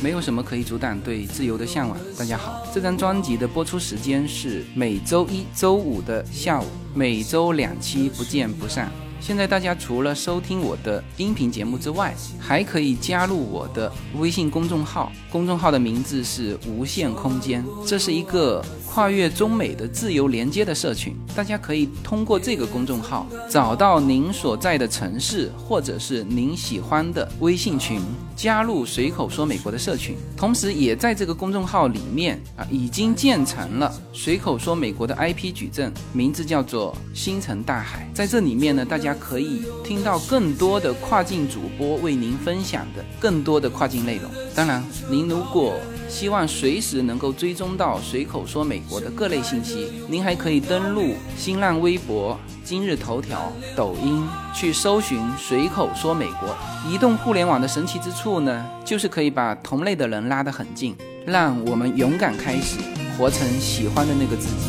[0.04, 1.98] 没有什么可以阻挡对自由的向往。
[2.20, 8.92] 大家好，这张专辑的播出时间是每周一周五的下午，每周两期，不见不散。
[9.20, 18.64] 现在大家除了收听我的音频节目之外，还可以加入我的微信公众号，公众号的名字是无限空间，这是一个
[18.98, 21.16] 跨越中美的自由连接的社群。
[21.36, 28.02] 大家可以通过这个公众号找到您所在的城市或者是您喜欢的微信群，
[28.36, 30.16] 加入随口说美国的社群。
[30.36, 38.10] 同时，也在这个公众号里面啊，已经建成了随口说美国的 IP 矩阵，名字叫做星辰大海。
[38.16, 39.16] 在这里面呢，大家。
[39.20, 44.32] 可以听到更多的跨境主播为您分享的更多的跨境内容。
[44.56, 45.76] 当然，您如果
[46.08, 56.56] 希望随时能够追踪到随口说美国的各类信息，您还可以登录新浪微博、今日头条、抖音去搜寻随口说美国。
[56.90, 60.96] 移动互联网的神奇之处呢，就是可以把同类的人拉得很近，
[61.26, 62.80] 让我们勇敢开始，
[63.18, 64.68] 活成喜欢的那个自己。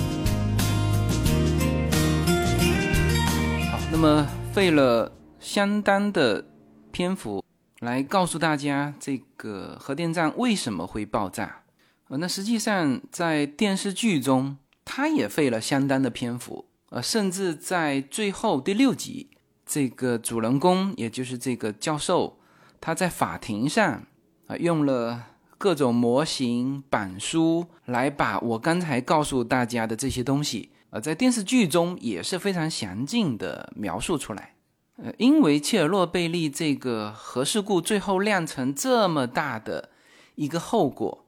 [3.71, 4.27] 好，那么。
[4.51, 6.45] 费了相当的
[6.91, 7.45] 篇幅
[7.81, 11.63] 来告诉大家这个核电站为什么会爆炸，
[12.09, 19.31] 呃，那实际上在电视剧中，他也费了相当的篇幅，呃，甚至在最后第六集，
[19.65, 22.39] 这个主人公也就是这个教授，
[22.81, 24.05] 他在法庭上
[24.49, 25.27] 啊用了
[25.57, 30.71] 各种模型板书来把我刚才告诉大家的这些东西。
[30.91, 34.55] 呃，在电视剧中也是非常详尽的描述出来。
[35.01, 39.91] 呃，因为切尔诺贝利这个核事故最后酿成这么大的
[40.35, 41.25] 一个后果，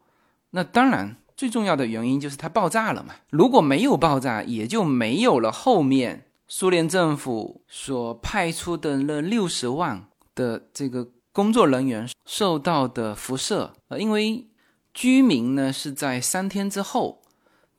[0.51, 3.15] 那当然最重要的原因就是它爆炸了嘛。
[3.31, 10.05] 如果没有爆炸，也就没有了后面苏联政府所派出的那六十万
[10.35, 13.73] 的这个工作人员受到的辐射。
[13.87, 14.49] 呃，因为
[14.93, 17.23] 居民呢是在三天之后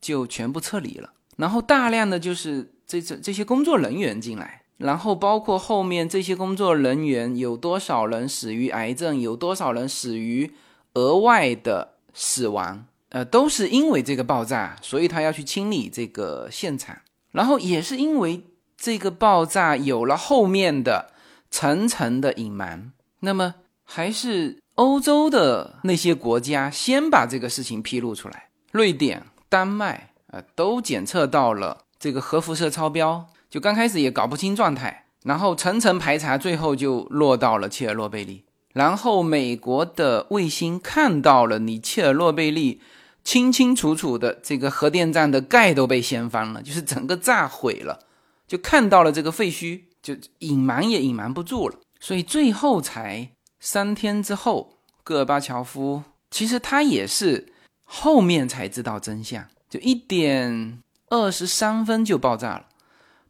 [0.00, 1.12] 就全部撤离了。
[1.36, 10.52] 然后大量的就是这这这些工作人员进来，然后包括后面这些工作人员有多少人死于癌症，有多少人死于
[10.94, 16.96] 额外的死亡，呃，都是因为这个爆炸，所以他要去清理这个现场。
[17.30, 18.44] 然后也是因为
[18.76, 21.12] 这个爆炸有了后面的
[21.50, 23.54] 层层的隐瞒，那么
[23.84, 30.08] 还是欧洲的那些国家先把这个事情披露出来，瑞典、丹麦。
[30.32, 38.46] 呃，都检测到了这个核辐射超标，就刚开始也搞不清状态，然后层层排查，最后就落到了切尔诺贝利。
[38.72, 42.80] 然后美国的卫星看到了你切尔诺贝利
[43.22, 48.06] 清清楚楚的这个核电站的盖都被掀翻了，就是整个炸毁了，
[48.48, 53.28] 就看到了这个废墟，就隐瞒也隐瞒不住了，所以最后才
[53.60, 57.52] 三天之后，戈尔巴乔夫其实他也是
[57.84, 59.44] 后面才知道真相。
[59.68, 60.78] 就一点
[61.10, 62.64] 二十三分就爆炸了，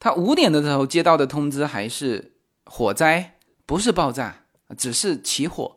[0.03, 2.33] 他五点的时候接到的通知还是
[2.65, 4.47] 火灾，不是爆炸，
[4.77, 5.77] 只是起火，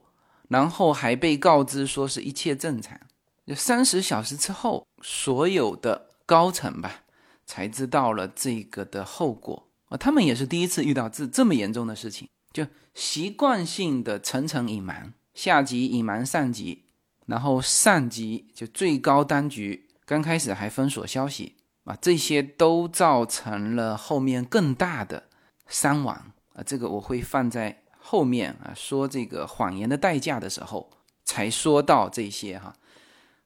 [0.50, 3.00] 然后还被告知说是一切正常。
[3.46, 7.04] 就三十小时之后，所有的高层吧
[7.46, 12.66] 才知道了这个的后果啊，他们也是第一次遇到这这么严重的事情，就
[12.96, 16.86] 习惯性的层层隐瞒，下级隐瞒上级，
[17.28, 19.88] 然后上级就最高当局。
[20.04, 21.55] 刚开始还封锁消息
[21.86, 25.30] 啊，这些都造成了后面更大的
[25.68, 26.64] 伤亡啊。
[26.66, 30.92] 这个我会放在后面啊，说这个谎言的代价的时候
[31.24, 32.76] 才说到这些哈。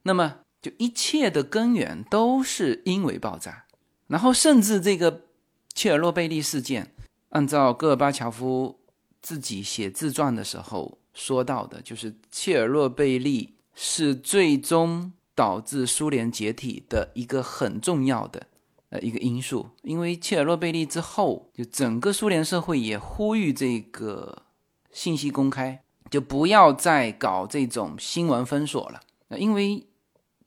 [0.03, 3.65] 那么就一切的根源都是因为爆炸，
[4.07, 5.25] 然后甚至这个
[5.73, 6.93] 切尔诺贝利事件，
[7.29, 8.79] 按照戈尔巴乔夫
[9.21, 15.11] 自己写自传的时候说到的，就是切尔诺贝利是最终。
[15.39, 18.47] 导致苏联解体的一个很重要的
[18.89, 24.43] 呃一个因素，因为切尔诺贝利之后，就整个苏联社会也呼吁这个
[24.91, 25.81] 信息公开，
[26.11, 28.99] 就不要再搞这种新闻封锁了。
[29.37, 29.87] 因为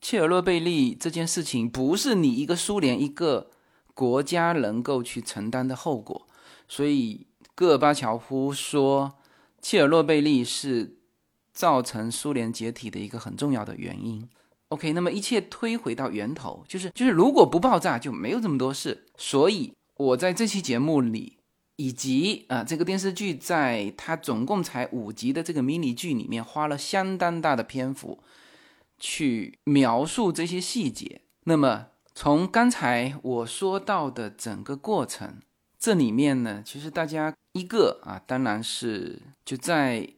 [0.02, 3.48] 切尔诺贝利这件事情不是你一个苏联一个
[3.94, 6.28] 国家能够去承担的后果，
[6.68, 9.14] 所以戈尔巴乔夫说
[9.62, 10.98] 切尔诺贝利是
[11.54, 14.28] 造成苏联解体的一个很重要的原因。
[14.72, 19.04] OK，那么一切推回到源头，就是就是如果不爆炸就没有这么多事。
[19.18, 21.36] 所以我在这期节目里，
[21.76, 28.22] 以及啊这个电视剧在它总共才五集的这个迷你剧里面，花了相当大的篇幅
[28.98, 31.20] 去描述这些细节。
[31.44, 35.36] 那么从刚才我说到的整个过程，
[35.78, 40.08] 这里面呢，其实大家一个啊，当然是就在。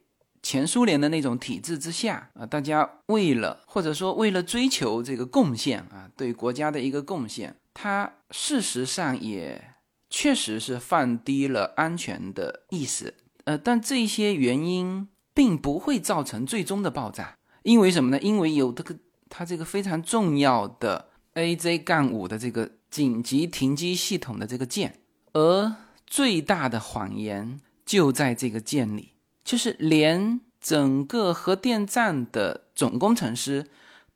[0.44, 9.70] 前苏联的那种体制之下啊，大家为了或者说为了追求这个贡献啊，对国家的一个贡献，它事实上也
[10.10, 13.14] 确实是放低了安全的意识。
[13.44, 18.20] 呃，但这些原因并不会造成最终的爆炸，因为什么呢？
[18.20, 18.94] 因为有这个
[19.30, 25.00] 它这个非常重要的 AZ 杠五的这个紧急停机系统的这个键，
[25.32, 25.74] 而
[26.06, 29.13] 最大的谎言就在这个键里。
[29.44, 33.66] 就是连整个核电站的总工程师，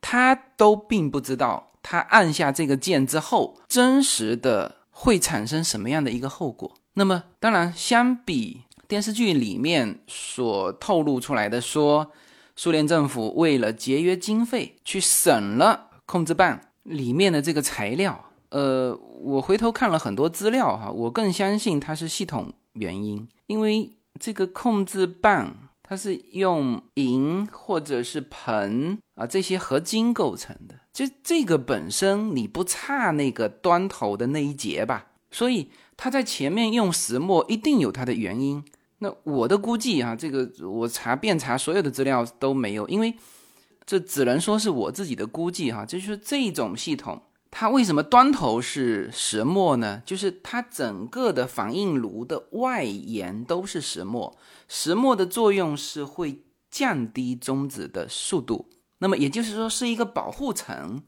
[0.00, 6.74] 他都并不知道，他按下这个键之后，真实的会产生什么样的一个后果。
[6.94, 12.10] 那么，当然，相比电视剧里面所透露出来的，说
[12.56, 18.24] 苏联政府为了节约经费，去省了控制棒里面的这个材料。
[18.48, 23.92] 呃，我回头看了很多资料哈，我更相信它是系统原因，因为。
[24.18, 38.62] 这个控制棒，它是用银或者是硼啊这些合金构成的，就这个本身你不差那个端头的那一节吧，所以它在前面用石墨一定有它的原因。
[38.98, 43.14] 那我的估计啊，这个我查遍查所有的资料都没有，因为
[43.86, 47.22] 这只能说是我自己的估计哈，就是这种系统。
[47.50, 50.02] 它为什么端头是石墨呢？
[50.04, 54.38] 就是它整个的反应炉的外沿都是石墨，
[54.68, 58.68] 石墨的作用是会降低中子的速度，
[58.98, 61.02] 那么也就是说是一个保护层。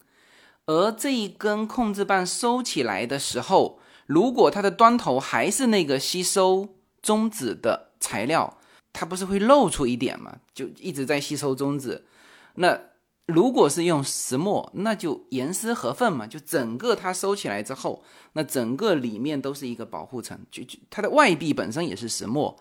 [0.65, 8.59] 而这一根控制棒收起来的时候，如果它的端头还是那个吸收中子的材料，
[8.93, 10.39] 它不是会露出一点吗？
[10.55, 12.07] 就一直在吸收中子，
[12.55, 12.90] 那。
[13.31, 18.03] 如果是用石墨，那就严丝合缝嘛，就整个它收起来之后，
[18.35, 22.57] 那整个里面都是一个保护层，就就它的外壁本身也是石墨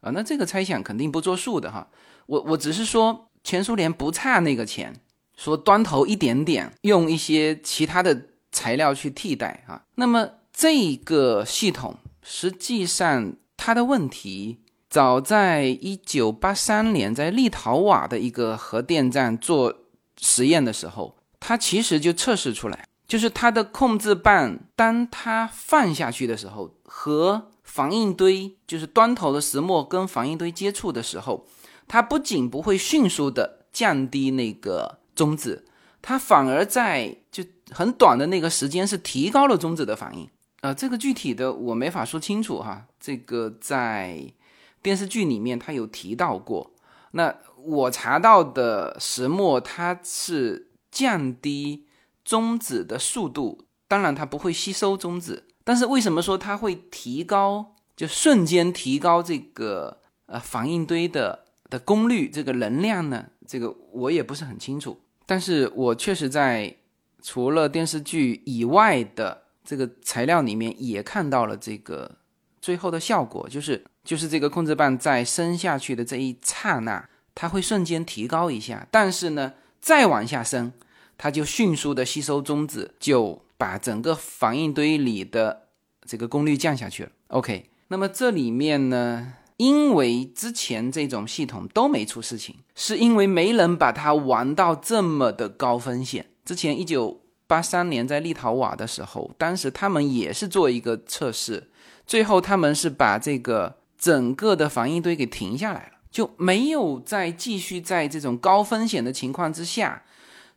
[0.00, 0.10] 啊。
[0.12, 1.88] 那这个猜想肯定不作数的哈，
[2.26, 4.94] 我我只是说前苏联不差那个钱，
[5.36, 9.84] 说端头一点点，用一些其他的材料去替代啊。
[9.96, 19.78] 那么这个系统实际上它的问题，早在一九八三年在立陶宛的一个核电站做。
[20.22, 31.46] 实验的时候，它其实就测试出来，就是它的控制棒，当它放下去的时候，和反应堆，就是端头的石墨跟反应堆接触的时候，
[31.88, 35.66] 它不仅不会迅速的降低那个中子，
[36.00, 40.28] 它反而在就很短的那个时间是提高了中子的反应。
[40.60, 44.32] 呃，这个具体的我没法说清楚哈，这个在
[44.80, 46.70] 电视剧里面它有提到过。
[47.14, 47.34] 那
[47.64, 51.86] 我查到的石墨，它是降低
[52.24, 63.26] 中子的速度，当然它不会吸收中子，但是为什么说它会提高，就瞬间提高这个呃反应堆的的功率，这个能量呢？
[63.46, 66.74] 这个我也不是很清楚，但是我确实在
[67.22, 72.18] 除了电视剧以外的这个材料里面也看到了这个
[72.60, 77.08] 最后的效果，就是就是这个控制棒在伸下去的这一刹那。
[77.34, 80.72] 它会瞬间提高一下，但是呢，再往下升，
[81.16, 85.68] 它就迅速的吸收中子，就把整个反应堆里的
[86.04, 87.10] 这个功率降下去了。
[87.28, 96.26] OK，那么这里面呢，因为之前这种系统都没出事情，是因为没人把它玩到这么的高风险。
[96.44, 101.70] 之前一九八三年在立陶宛的时候，当时他们也是做一个测试，
[102.06, 105.91] 最后他们是把这个整个的反应堆给停下来了。
[106.12, 110.04] 就没有再继续在这种高风险的情况之下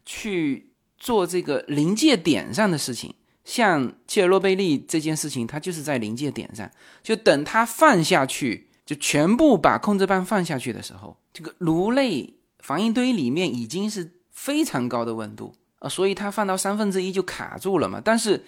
[0.05, 3.15] 去做这个临界点上的事情。
[3.45, 6.69] 像切尔诺贝利这件事情，它就是在临界点上。
[7.03, 18.01] 就等它放下去，就全部把控制棒放下去的时候，这个炉内反应堆里面已经是非常高的温度啊，所以它放到三分之一就卡住了嘛。
[18.03, 18.43] 但是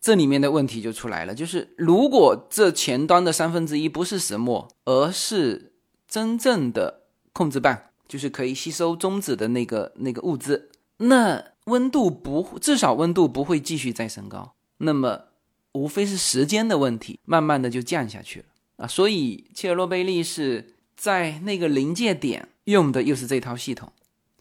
[0.00, 5.73] 这里面的问题就出来了，就是如果这前端的三分之一不是石墨，而是
[6.14, 7.00] 真正的
[7.32, 15.24] 控制棒就是可以吸收中子的那个那个物质，那温度不至少温度不会继续再升高，那么
[15.72, 18.46] 无非是时间的问题，慢慢的就降下去了
[18.76, 18.86] 啊。
[18.86, 23.92] 所以切尔诺贝利是在那个临界点用的又是这套系统，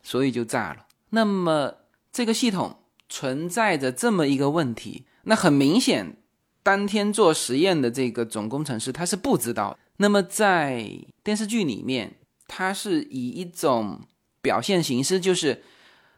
[0.03, 0.85] 所以就炸了。
[1.09, 1.77] 那么
[2.11, 2.77] 这个系统
[3.09, 6.17] 存在着这么一个问题，那很明显，
[6.61, 9.79] 当天做实验的这个总工程师他是不知道。
[9.97, 10.89] 那么在
[11.23, 12.15] 电视剧里面，
[12.47, 14.01] 它是以一种
[14.41, 15.63] 表现形式，就是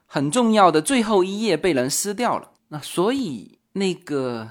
[0.06, 2.52] 很重要的最后一页被人撕掉了。
[2.70, 4.50] 那所以那个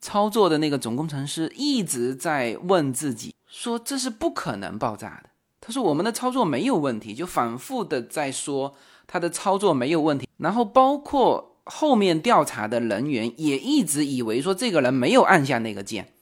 [0.00, 5.30] 操作的那个总工程师一直在问自己，说这是不可能爆炸的。
[5.60, 8.74] 他说我们的操作没有问题，就反复的在说
[9.06, 10.28] 他的操作没有问题。
[10.38, 16.12] 然后包括后面调查的人员也一直以为说这个人没有按下那个键，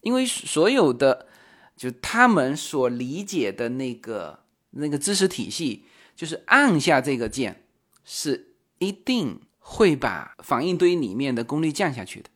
[0.00, 1.28] 因为所有的。
[1.80, 4.40] 就他们所理解的那个
[4.72, 7.64] 那个知识体系，就是按下这个键
[8.04, 12.28] 是一定会把反应堆里面的功率降下去的。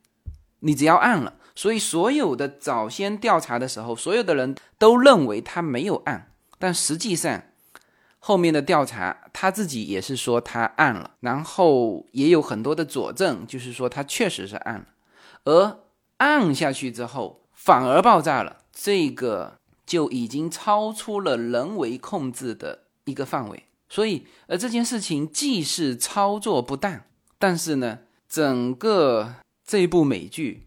[0.61, 7.43] 你只要按了，所以所有的早先调查的时候，所有的人都认为他没有按，但实际上
[8.17, 14.87] 后面的调查他自己也是说他按了，然后也有很多的佐证，就是说他确实是按了，
[15.43, 15.81] 而
[16.17, 18.63] 按下去之后反而爆炸了。
[18.77, 27.01] 这个就已经超出了人为控制的一个范围，所以，而这件事情既是操作不当，
[27.39, 30.63] 但是呢，整个这部美剧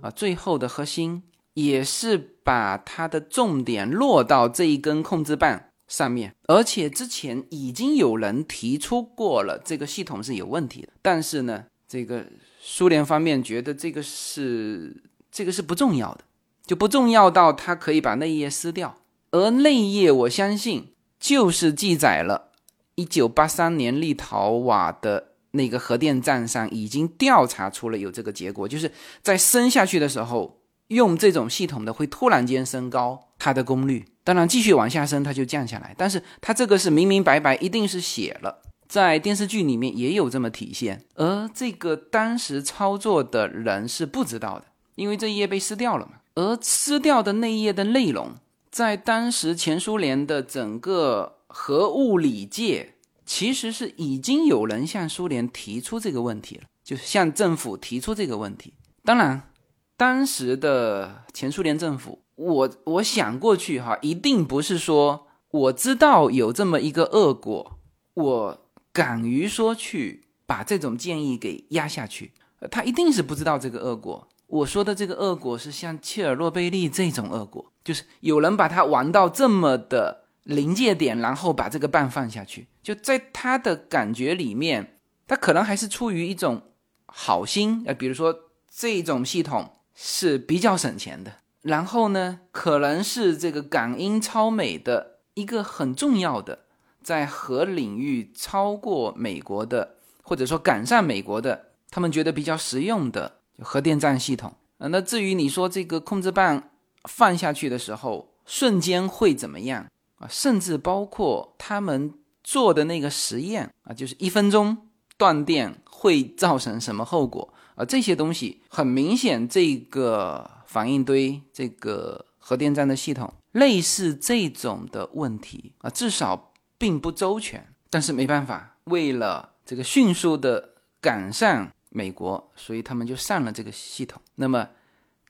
[0.00, 12.24] 啊，最后的核心也是把它的重点落到这一根控制棒上面，而且之前已经有人提出过了，这个系统是有问题的，但是呢，这个
[12.60, 15.02] 苏联方面觉得这个是
[15.32, 16.24] 这个是不重要的。
[16.68, 18.98] 就不重要到他可以把那一页撕掉，
[19.30, 22.50] 而那一页我相信就是记载了
[22.96, 28.92] 一九八三年立陶宛的那个核电站上已经调查出了有这个结果，就是
[29.22, 44.66] 在升下去的时候用这种系统的会突然间升高它的功率，当然继续往下升它就降下来，但是它这个是明明白白一定是写了，在电视剧里面也有这么体现，而这个当时操作的人是不知道的，
[44.96, 46.12] 因为这一页被撕掉了嘛。
[46.38, 48.36] 而撕掉的那一页的内容，
[48.70, 52.94] 在当时前苏联的整个核物理界，
[53.26, 58.74] 其实是已经有人向苏联提出这个问题了，就是向政府提出这个问题。
[59.02, 59.50] 当然，
[59.96, 67.80] 当时的前苏联政府，我我想过去哈，一定不是说我知道有这么一个恶果，
[68.14, 72.30] 我敢于说去把这种建议给压下去，
[72.70, 74.28] 他一定是不知道这个恶果。
[74.48, 82.66] 我说的这个恶果是像切尔诺贝利这种恶果，就是有人把它玩到这么的临界点，然后把这个棒放下去。
[82.82, 86.62] 就在他的感觉里面，他可能还是出于一种
[87.04, 88.34] 好心，呃，比如说
[88.74, 91.30] 这种系统是比较省钱的，
[91.60, 96.60] 然后呢，可能是这个感应超美的一个很重要的，
[97.02, 103.37] 在核领域超过美国的，或者说赶上美国的，他们觉得比较实用的。
[103.60, 106.70] 核电站系统，呃，那至于你说这个控制棒
[107.08, 109.86] 放下去的时候瞬间会怎么样
[110.18, 110.28] 啊？
[110.30, 114.76] 甚至包括他们做的那个实验啊，就是一分钟
[115.16, 117.84] 断电会造成什么后果啊？
[117.84, 127.66] 这些东西很明显，这个反应堆这个核电站的系统类似这种的问题啊，至少并不周全。
[127.90, 131.72] 但是没办法，为了这个迅速的赶上。
[131.90, 134.20] 美国，所以他们就上了这个系统。
[134.34, 134.68] 那么，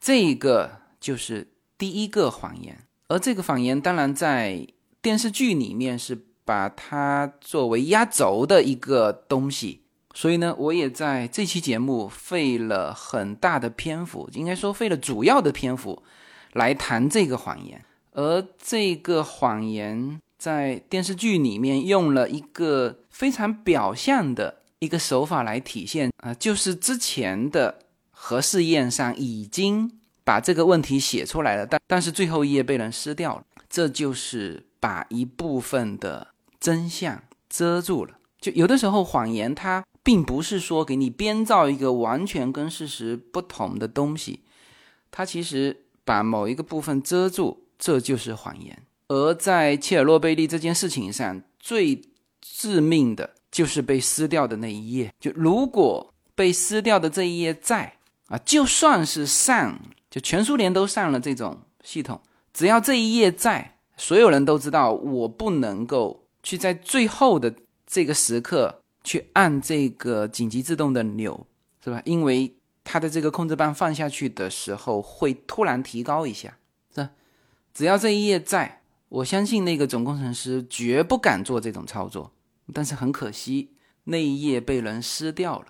[0.00, 1.46] 这个就是
[1.76, 2.84] 第一个谎言。
[3.08, 4.66] 而这个谎言，当然在
[5.00, 9.82] 电视剧里面是把它作为压轴的一个东西。
[10.14, 16.02] 所以呢，我也在这期节目费了很大的篇幅，应该说费了主要的篇幅
[16.52, 17.84] 来谈这个谎言。
[18.12, 24.62] 而这个谎言在电视剧里面用了一个非常表象的。
[24.80, 29.90] 一个手法来体现啊，就是之前的核试验上已经
[30.24, 36.28] 把这个问题写出来了，但但是最后一页被人撕掉了，这就是把一部分的
[36.60, 38.14] 真相遮住了。
[38.40, 44.44] 就有的时候谎言它并不是说给你编造一个完全跟事实不同的东西，
[45.10, 48.80] 它其实把某一个部分遮住，这就是谎言。
[49.08, 52.02] 而在切尔诺贝利这件事情上，最
[52.40, 53.34] 致命的。
[53.50, 57.94] 就是被撕掉的那一页，就如果被撕掉的这一页在
[58.28, 59.80] 啊，就算是上，
[60.10, 62.20] 就全苏联都上了这种系统，
[62.52, 67.54] 只要这一页在，所有人都知道我不能够去在最后的
[67.86, 71.46] 这个时刻去按这个紧急制动的钮，
[71.82, 72.02] 是吧？
[72.04, 76.56] 因为它的这个控制棒放下去的时候会突然提高一下，
[76.94, 77.10] 是吧？
[77.72, 82.30] 只要这一页在，我相信那个总工程师绝不敢做这种操作，
[82.72, 85.66] 但是很可惜，那一页被人撕掉了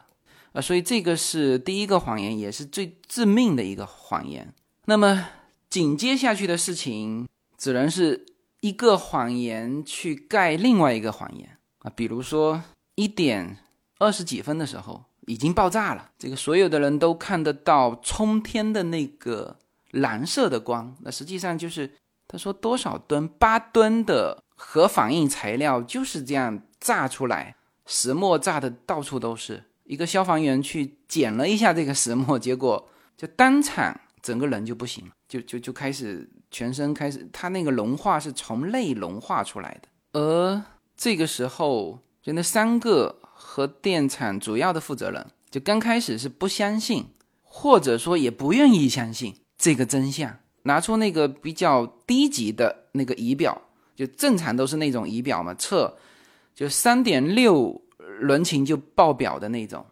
[0.53, 0.61] 啊！
[0.61, 4.53] 所以这个是第一个谎言，也是最致命的一个谎言。
[4.87, 5.29] 那么
[5.71, 8.27] 紧接下去的事情，只能是
[8.61, 11.93] 一个谎言去盖另外一个谎言啊！
[11.95, 12.63] 比如说
[12.95, 13.59] 一点
[13.99, 19.57] 二十几分的时候已经爆炸了，这个所有的人都看得到冲天的那个
[19.91, 21.95] 蓝色的光，那实际上就是。
[22.31, 23.27] 他说多少吨？
[23.27, 27.57] 八吨的核反应材料就是这样炸出来，
[27.87, 29.65] 石墨炸的到处都是。
[29.85, 40.21] 一个消防员去捡了一下这个石墨，结果就当场整个人就不行了，就就就开始全身开始，他那个融化是从内融化出来的。
[40.21, 40.63] 而
[40.95, 47.07] 这个时候，就那三个核电厂主要的负责人，就刚开始是不相信，
[47.43, 50.39] 或者说也不愿意相信这个真相。
[50.65, 53.63] 拿出那个比较低级的那个仪表，
[53.97, 55.97] 就正常都是那种仪表嘛，测
[56.59, 57.81] 就三点六
[58.19, 59.87] 轮琴就爆表的那种。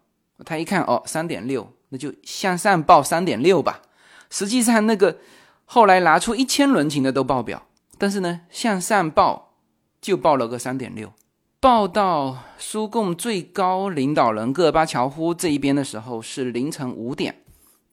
[0.44, 3.82] 他一看哦，三点六，那就向上报三点六吧。
[4.30, 5.18] 实际上那个
[5.64, 9.54] 后来拿出一千轮琴的都爆表，但是呢，向上报
[10.00, 11.12] 就报了个三点六。
[11.60, 17.42] 报到苏共最高领导人戈尔巴乔夫这一边的时候是凌晨五点，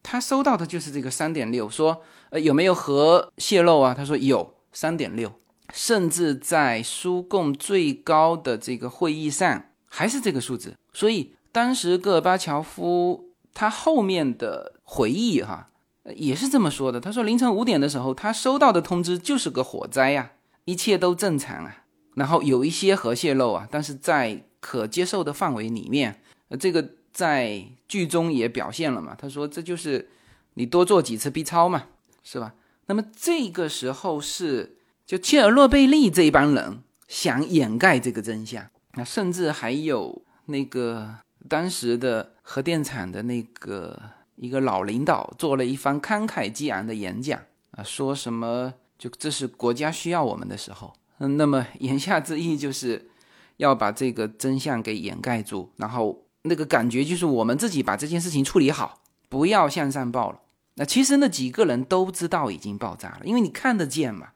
[0.01, 2.01] 他收到的就是这个三点六，说。
[2.31, 3.93] 呃，有没有核泄漏啊？
[3.95, 5.31] 他说有，三点六，
[5.71, 10.75] 甚至在苏共最高的这个会议上还是这个数字。
[10.91, 15.69] 所以当时戈尔巴乔夫他后面的回忆哈，
[16.15, 16.99] 也是这么说的。
[16.99, 20.31] 他说凌晨五点的时候，他收到的通知就是个火灾呀，
[20.65, 21.83] 一切都正常啊，
[22.15, 26.21] 然后有一些核泄漏啊，但是在可接受的范围里面。
[26.49, 29.15] 呃，这个在剧中也表现了嘛。
[29.15, 30.09] 他说这就是
[30.55, 31.85] 你多做几次 B 超嘛。
[32.25, 32.53] 是吧？
[32.85, 41.15] 那么这个时候是就切尔诺贝利这一帮人想掩盖这个真相，那甚至还有那个
[41.49, 43.99] 当时的核电厂的那个
[44.35, 47.39] 一个老领导做了一番慷慨激昂的演讲
[47.71, 53.09] 啊，说什么就这是国家需要我们的时候，嗯，那么言下之意就是
[53.57, 60.39] 要把这个真相给掩盖住，然后那个感觉就是我们自己把这件事情处理好，不要向上报了。
[60.75, 64.29] 那其实那几个人都知道已经爆炸了，因为你看得见嘛。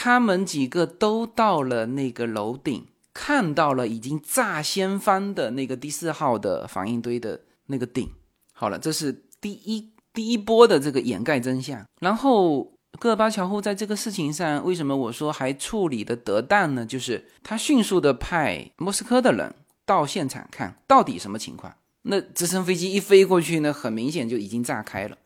[0.00, 8.08] 他们几个都到了那个楼顶，看到了已经炸掀翻的那个第四号的反应堆的那个顶。
[8.52, 11.84] 好了，这是第一第一波的这个掩盖真相。
[12.00, 16.86] 然后戈尔巴乔夫在这个事情上，为什么我说还处理的得当呢？
[16.86, 19.52] 就是他迅速的派莫斯科的人
[19.84, 21.74] 到现场看到底什么情况。
[22.02, 25.18] 那直升飞机一飞过去呢，很明显就已经炸开了。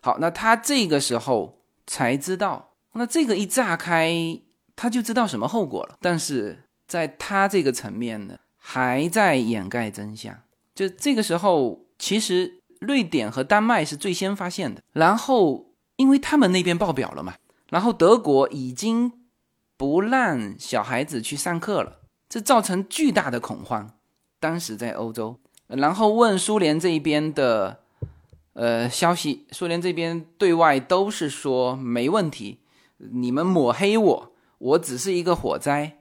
[0.00, 4.40] 好，那他这个时候才知道，那这个一炸开，
[4.74, 5.96] 他就知道什么后果了。
[6.00, 10.34] 但是在他这个层面呢，还在掩盖真相。
[10.74, 17.34] 就这个时候，其实瑞典和丹麦是最先发现的，然后因为他们那边爆表了嘛，
[17.68, 19.12] 然后德国已经
[19.76, 23.90] 不让小孩子去上课了，这造成巨大的恐慌。
[24.40, 25.38] 当时在欧洲，
[25.68, 27.80] 然后问苏联这一边的。
[28.56, 32.60] 呃，消息，苏联这边对外都是说没问题，
[32.98, 35.98] 你们抹黑我，我只是一个火灾，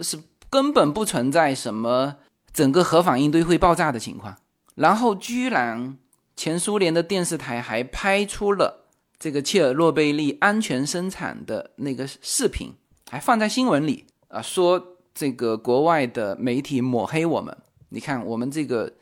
[0.00, 0.18] 是
[0.50, 2.16] 根本不存在什么
[2.52, 4.36] 整个核反应堆会爆炸的情况。
[4.74, 5.96] 然后居然
[6.34, 8.86] 前苏联的电视台还拍出了
[9.18, 12.74] 这个切尔诺贝利安全生产的那个视频，
[13.10, 17.56] 还放在新闻里啊，说这个国外的媒体抹黑我们，
[17.90, 18.92] 你看我们这个。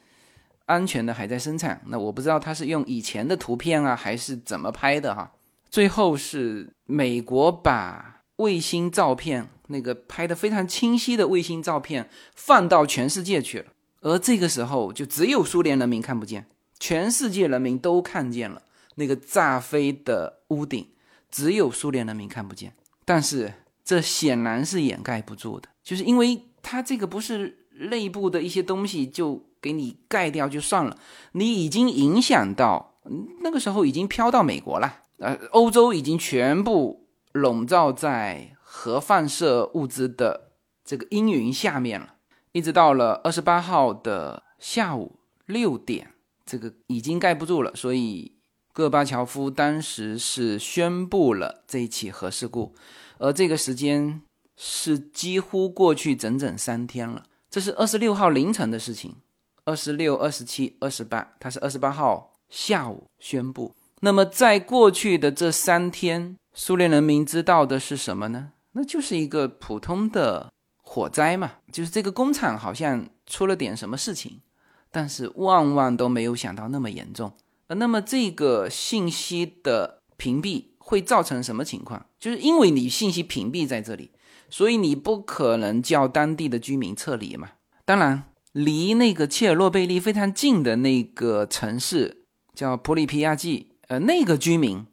[0.66, 5.32] 安全的还在生产，那我不知道他是用以前的图片啊，还是怎么拍的哈。
[5.70, 13.66] 最后是美国把卫星照片，那个拍的非常清晰的卫星照片放到全世界去了，
[14.00, 16.46] 而这个时候就只有苏联人民看不见，
[16.78, 18.62] 全世界人民都看见了
[18.96, 20.88] 那个炸飞的屋顶，
[21.30, 22.72] 只有苏联人民看不见。
[23.04, 23.54] 但是
[23.84, 29.46] 这显然是掩盖不住的，就是因为它这个不是内部的一些东西就。
[29.62, 30.96] 给你盖掉就算了，
[31.32, 32.94] 你已经影响到
[33.42, 40.52] 那个时候已经飘到美国了，呃，欧洲已经全部笼罩在核放射物质的
[40.84, 42.14] 这个阴云下面了。
[42.52, 46.14] 一直到了二十八号的下午六点，
[46.44, 48.34] 这个已经盖不住了，所以
[48.72, 52.74] 戈尔巴乔夫当时是宣布了这一起核事故，
[53.18, 54.22] 而这个时间
[54.56, 59.16] 是几乎过去整整三天了，这是二十六号凌晨的事情。
[59.64, 63.76] 二十六、二十七、二十八，他是二十八号下午宣布。
[64.00, 68.52] 那么在过去的这三天，苏联人民知道的是什么呢？
[68.72, 70.50] 那就是一个普通的
[70.82, 74.40] 火灾嘛，就是这个工厂好像出了点什么事情，
[74.90, 77.32] 但是万万都没有想到那么严重。
[77.66, 82.06] 呃，那么这个信息的屏蔽会造成什么情况？
[82.18, 84.10] 就是因为你信息屏蔽在这里，
[84.48, 87.50] 所以你不可能叫当地的居民撤离嘛。
[87.84, 92.24] 当然，离那个切尔诺贝利非常近的那个城市
[92.54, 94.86] 叫普里皮亚季，呃，那个居民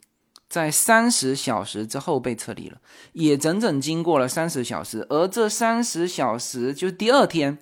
[0.50, 2.82] 在三十小时之后被撤离了，
[3.14, 5.06] 也整整经过了三十小时。
[5.10, 7.60] 而这三十小时就第二天，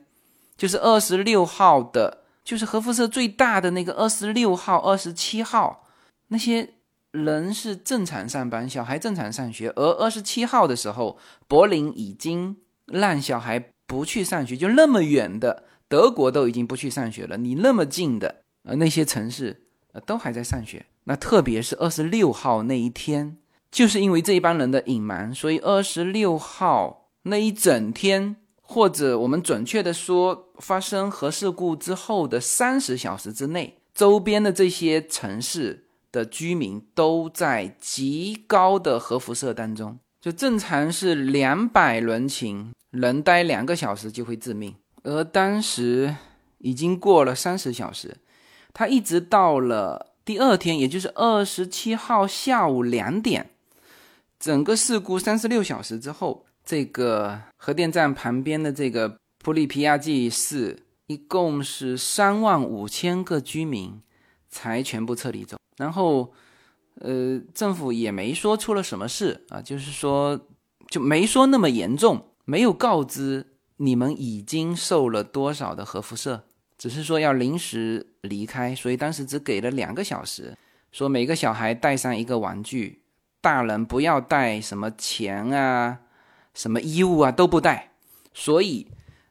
[0.55, 2.23] 就是二十六号的。
[2.45, 5.87] 就是核辐射最大的那个二十六号、二十七号，
[6.27, 6.75] 那些
[7.09, 9.67] 人是正常上班，小孩正常上学。
[9.75, 11.17] 而二十七号的时候，
[11.47, 12.55] 柏林已经
[12.85, 17.35] 让小孩不去上学，就那么远的德国都已经不去上学了。
[17.37, 19.63] 你那么近的呃那些城市
[19.93, 20.85] 呃都还在上学。
[21.05, 23.37] 那特别是二十六号那一天，
[23.71, 28.35] 就是因为这一帮人的隐瞒，所以二十六号那一整天。
[28.67, 39.99] 或者我们准确的说，发生核事故之后的三十小时之内，周边的这些城市的居民都在极高的核辐射当中。
[40.19, 46.15] 就正常是两百伦琴，能待两个小时就会致命，而当时
[46.57, 48.17] 已经过了三十小时，
[48.73, 53.51] 他一直到了第二天，也就是二十七号下午两点，
[54.39, 56.45] 整个事故三十六小时之后。
[56.65, 64.01] 这个核电站旁边的这个普里皮亚季市，一共是三万五千个居民
[64.49, 65.57] 才全部撤离走。
[65.77, 66.33] 然后，
[67.01, 70.47] 呃，政府也没说出了什么事啊，就是说
[70.89, 73.45] 就没说那么严重，没有告知
[73.77, 76.45] 你们已经受了多少的核辐射，
[76.77, 80.57] 只是说要临时离开，所以当时只给了两个小时，
[80.91, 83.01] 说每个小孩带上一个玩具，
[83.41, 85.99] 大人不要带什么钱啊。
[86.53, 87.91] 什么衣物啊都不带，
[88.33, 88.87] 所以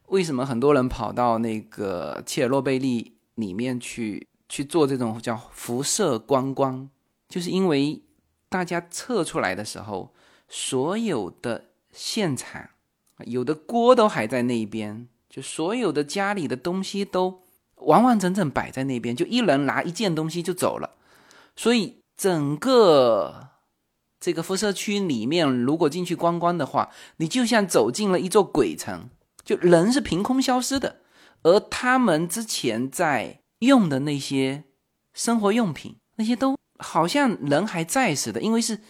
[0.08, 6.90] 为什么很多人跑到那个切尔诺贝利里面去去做这种叫辐射观光？
[7.26, 8.02] 就是因为
[8.50, 10.14] 大家测出来的时候，
[10.50, 12.68] 所有的现场
[13.24, 17.42] 有的锅都还在那边，就所有的家里的东西都
[17.78, 20.90] 完完整整摆在那边，就一人拿一件东西就走了，
[21.56, 23.48] 所以整个。
[24.20, 29.10] 这个辐射区里面，如果进去观光的话，你就像走进了一座鬼城，
[29.44, 31.00] 就人是凭空消失的，
[31.42, 34.64] 而他们之前在用的那些
[35.12, 38.80] 生活用品，那些都好像人还在似的，因为是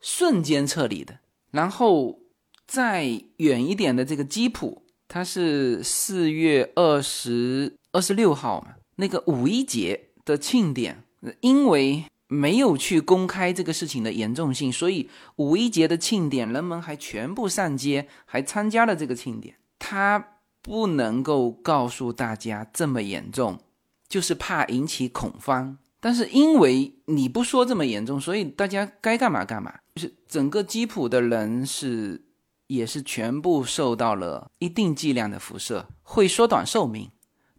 [0.00, 1.18] 瞬间撤离的。
[1.50, 2.20] 然后
[2.64, 11.02] 再远一点的这个基普，他是四月二十二十六号嘛，那个五一节的庆典，
[11.40, 12.04] 因为。
[12.28, 19.54] 没有去公开这个事情的严重性，所以五一节的庆典，人们还全部上街，还参加了这个庆典。
[19.78, 23.60] 他不能够告诉大家这么严重，
[24.08, 25.78] 就是怕引起恐慌。
[26.00, 29.72] 但是因为你不说这么严重，所以大家该干嘛干嘛。
[29.94, 32.20] 就是整个基普的人是
[32.66, 37.10] 也是全部受到了一定剂量的辐射，会缩短寿命，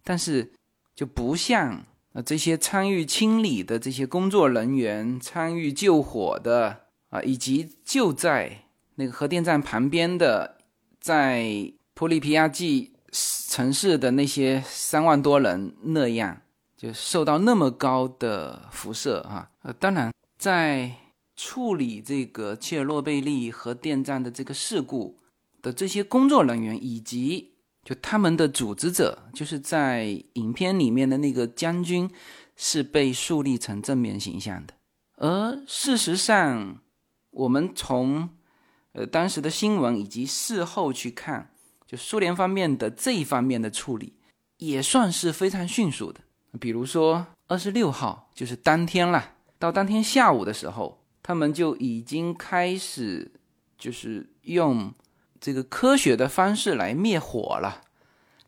[0.02, 0.52] 但是
[0.94, 1.84] 就不像。
[2.26, 8.64] 这些参与清理的这些工作人员，参与救火的啊，以及就在
[8.96, 10.56] 那个核电站旁边的，
[10.98, 16.40] 在普里皮亚季城市的那些三万多人，那样
[16.76, 19.50] 就受到那么高的辐射啊！
[19.62, 20.90] 呃，当然，在
[21.38, 25.20] 处理这个切尔诺贝利核电站的这个事故
[25.62, 27.54] 的这些工作人员，以及。
[27.84, 32.10] 就他们的组织者，就是在影片里面的那个将军，
[32.54, 34.74] 是被树立成正面形象的。
[35.16, 36.82] 而事实上，
[37.30, 38.28] 我们从
[38.92, 41.50] 呃当时的新闻以及事后去看，
[41.86, 44.12] 就苏联方面的这一方面的处理，
[44.58, 46.20] 也算是非常迅速的。
[46.60, 53.30] 比如说二十六号，就是当天了，到当天下午的时候，他们就已经开始
[53.78, 54.94] 就是用。
[55.40, 57.82] 这个科学的方式来灭火了，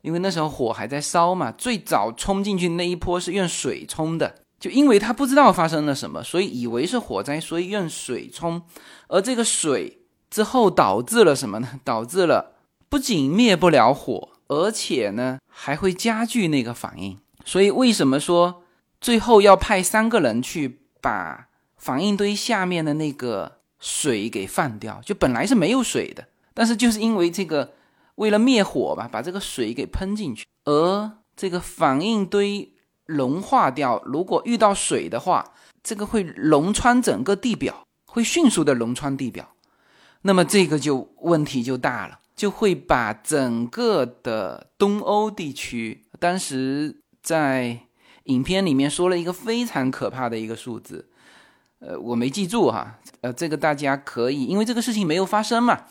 [0.01, 1.49] 因为那时候火还在烧嘛。
[1.49, 8.61] 最早冲进去那一波是用水冲的，就因为他不知道发生了什么，所以以为是火灾，所以用水冲。
[9.07, 9.99] 而这个水
[10.29, 11.79] 之后导致了什么呢？
[11.85, 12.55] 导致了
[12.89, 17.17] 不仅灭不了火，而且呢还会加剧那个反应。
[17.45, 18.63] 所以为什么说
[18.99, 21.47] 最后要派三个人去把
[21.81, 25.01] 反应堆下面的那个水给放掉？
[25.03, 26.27] 就本来是没有水的。
[26.53, 27.73] 但是就是因为这个，
[28.15, 32.71] 为了灭火吧，把这个水给喷进去，而这个反应堆
[33.07, 33.99] 融化掉。
[34.05, 39.55] 如果遇到水的话，这个会融穿整个地表，会迅速的融穿地表。
[40.21, 47.79] 那么这个就问题就大了，就会把整个的东欧地区，当时在
[48.25, 51.09] 影片里面说了一个非常可怕的一个数字，
[51.81, 55.85] 呃，我没记住哈，呃，这个大家可以，因为这个事情没有发生嘛。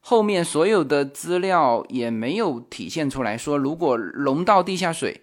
[0.00, 5.22] 后面所有的资料也没有体现出来说，如果龙到地下水，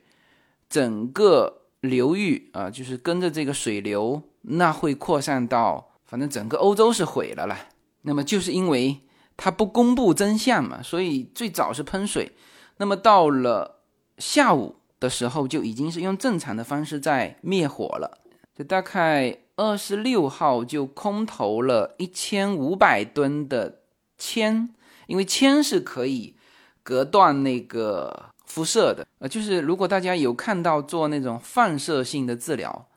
[0.69, 7.57] 整个流域啊，就是跟着这个水流，那会扩散到，反正整个欧洲是毁了啦。
[8.03, 9.01] 那么就是因为
[9.35, 12.31] 它不公布真相嘛，所以最早是喷水，
[12.77, 13.81] 那么到了
[14.19, 18.19] 下午的时候，就已经是用正常的方式在灭火了。
[18.55, 23.81] 就大概二十六号就空投了一千五百吨的。
[24.19, 24.73] 铅，
[25.05, 26.33] 因为铅是可以
[26.81, 32.87] 隔断那个辐射的，呃，就是如果大家有看到做那种放射性的治疗，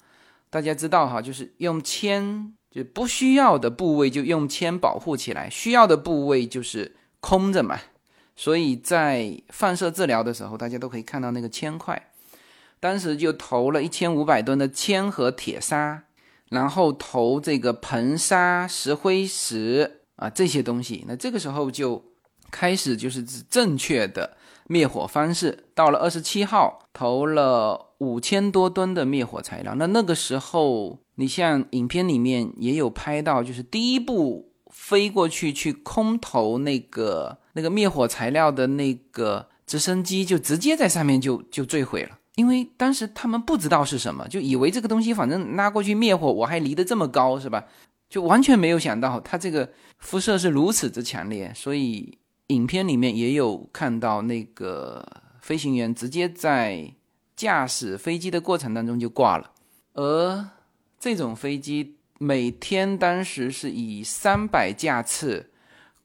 [0.49, 7.78] 大家知道哈，就是用铅，就不需要的部位就用铅保护起来，需要的部位就是空着嘛。
[8.35, 12.11] 所以在放射治疗的时候，大家都可以看到那个铅块，
[12.81, 16.05] 当时就投了一千五百吨的铅和铁砂，
[16.51, 19.97] 然后投这个硼砂、石灰石。
[20.21, 22.05] 啊，这些东西，那这个时候就
[22.51, 24.37] 开始就是正确的
[24.69, 25.71] 灭火方式。
[25.75, 29.75] 到了二十七号，投了五千多吨的灭火材料。
[29.77, 42.19] 那那个时候，你像影片里面也有拍到，就是第一步飞过去去空投那个那个灭火材料的那个直升机，就直接在上面就就坠毁了。
[42.41, 47.67] 因为当时他们不知道是什么，就以为这个东西反正拉过去灭火，我还离得这么高，是吧？
[48.09, 55.07] 就完全没有想到它这个辐射是如此之强烈，所以影片里面也有看到那个
[55.43, 56.95] 飞行员直接在
[57.37, 59.51] 驾驶飞机的过程当中就挂了。
[59.93, 60.49] 而
[60.99, 65.51] 这种飞机每天当时是以三百架次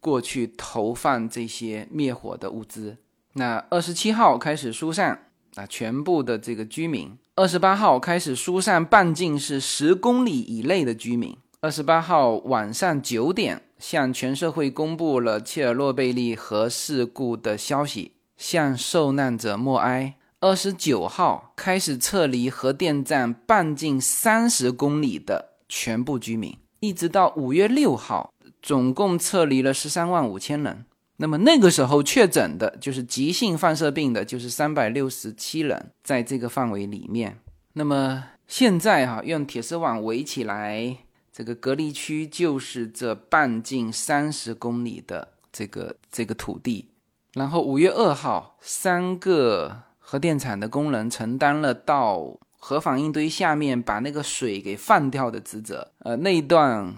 [0.02, 2.98] 过去投放这些灭火的物资。
[3.38, 5.25] 那二十七号开始疏散
[5.56, 11.36] 啊，全部的这个居民；二十八号开始疏散半径是十公里以内的居民。
[11.62, 20.16] 二十八号晚上九点，向全社会公布了切尔诺贝利核事故的消息，向受难者默哀。
[20.42, 30.86] 二十九号开始撤离核电站半径三十公里的全部居民，一直到五月六号，总共撤离了十三万五千人。
[31.18, 37.40] 那么那个时候确诊的就是急性放射病的，就是三百六十七人，在这个范围里面。
[37.74, 40.98] 那么现在哈，用铁丝网围起来。
[41.38, 46.88] 这个隔离区就是这半径三十公里的这个这个土地，
[47.34, 55.92] 然后五月二号，三个核电厂的工人承担了到核反应堆下面把那个水给放掉的职责。
[56.00, 56.96] 呃，那一段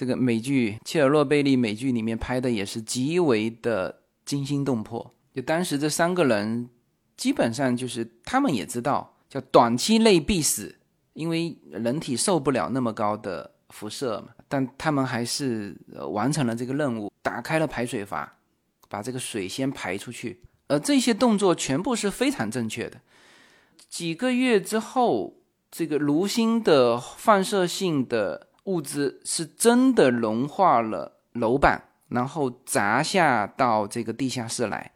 [0.00, 5.14] 这个美剧《切尔诺贝利》美剧里面拍的也是极为的惊心动魄。
[5.34, 6.70] 就当时这三个人，
[7.18, 10.74] 基本上就是他们也知道叫短期内必死，
[11.12, 13.50] 因为人体受不了那么高的。
[13.68, 15.76] 辐射嘛，但他们还是
[16.10, 18.38] 完成了这个任务，打开了排水阀，
[18.88, 20.40] 把这个水先排出去。
[20.66, 23.00] 而这些动作全部是非常正确的。
[23.88, 25.34] 几个月之后，
[25.70, 34.92] 这个炉心的放射性的物质是真的融化了楼板，然后砸下到这个地下室来。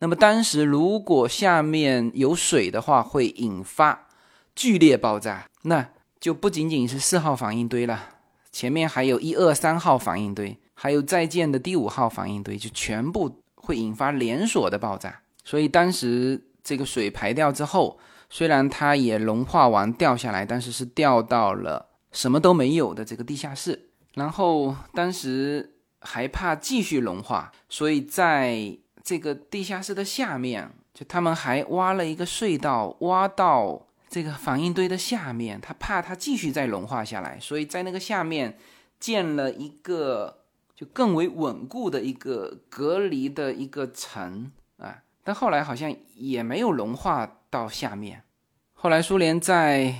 [0.00, 4.06] 那么当时如果下面有水的话，会引发
[4.54, 5.88] 剧烈爆炸，那
[6.20, 8.10] 就不仅仅是四号反应堆了。
[8.52, 15.20] 前面还有一二三号反应堆，还有在建的第五号反应堆，就全部会引发连锁的爆炸。
[15.44, 17.98] 所以当时这个水排掉之后，
[18.30, 23.90] 虽然它也融化完掉下来，但是是掉到了什么都没有的这个地下室。
[24.14, 33.84] 然后当时还怕继续融化，所以在这个地下室的下面，就他们还挖了一个隧道，挖到。
[34.10, 38.56] 这个反应堆的下面，他怕它继续再融化下来，所以在那个下面
[38.98, 40.44] 建了一个
[40.74, 45.02] 就更为稳固的一个隔离的一个层啊。
[45.22, 48.22] 但后来好像也没有融化到下面。
[48.72, 49.94] 后来苏联在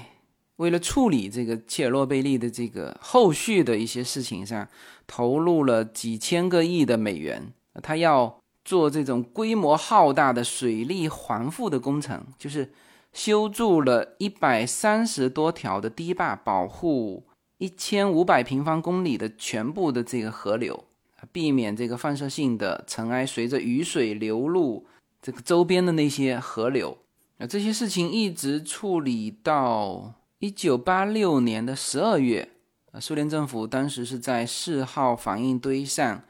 [0.59, 4.69] 为了处理这个切尔诺贝利的这个后续的一些事情上，
[5.09, 7.53] 投入了几千个亿的美元，
[7.83, 12.71] 他要做这种规模浩大的水利环复的工程，就是。
[13.11, 17.25] 修筑了一百三十多条的堤坝，保护
[17.57, 20.85] 一千五百平方公里的全部的这个河流，
[21.33, 24.87] 避免这个放射性的尘埃随着雨水流入
[25.23, 26.99] 这个周边的那些河流。
[27.39, 32.49] 啊，这些事情一直处理到一九八六年的十二月，
[32.93, 36.23] 啊，苏联政府当时是在四号反应堆上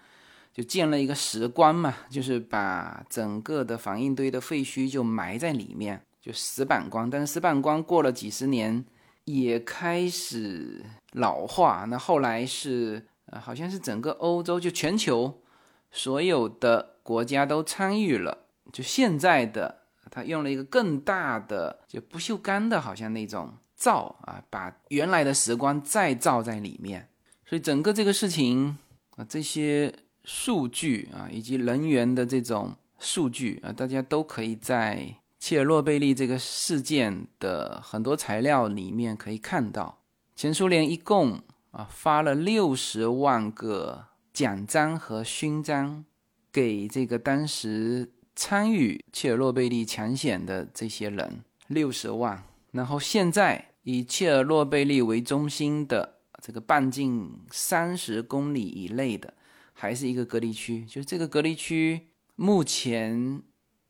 [0.51, 7.11] 就建了一个石棺嘛，就是把整个的反应堆的废墟就埋在里面，就石板棺。
[7.11, 8.83] 但是石板棺过了几十年
[9.25, 10.83] 也开始
[11.13, 11.85] 老化。
[11.87, 15.43] 那后来是呃，好像是整个欧洲就全球
[15.91, 18.47] 所有的国家都参与了。
[18.73, 27.09] 就现在的他用了一个更大的就不锈钢的，好像那种造啊，把原来的时光再造在里面。
[27.47, 28.77] 所以整个这个事情
[29.17, 29.95] 啊，这些。
[30.25, 40.01] 数据啊，以及人员的这种数据啊，大家都可以在切尔诺贝利这个事件的很多材料里面可以看到。
[40.37, 41.41] 前苏联一共
[41.71, 46.05] 啊发了六十万个奖章和勋章
[46.53, 52.45] 给这个当时参与切尔诺贝利抢险的这些人，六十万。
[52.73, 59.33] 然后现在以切尔诺贝利为中心的这个半径三十公里以内的。
[59.73, 63.41] 还是一个隔离区，就是这个隔离区目前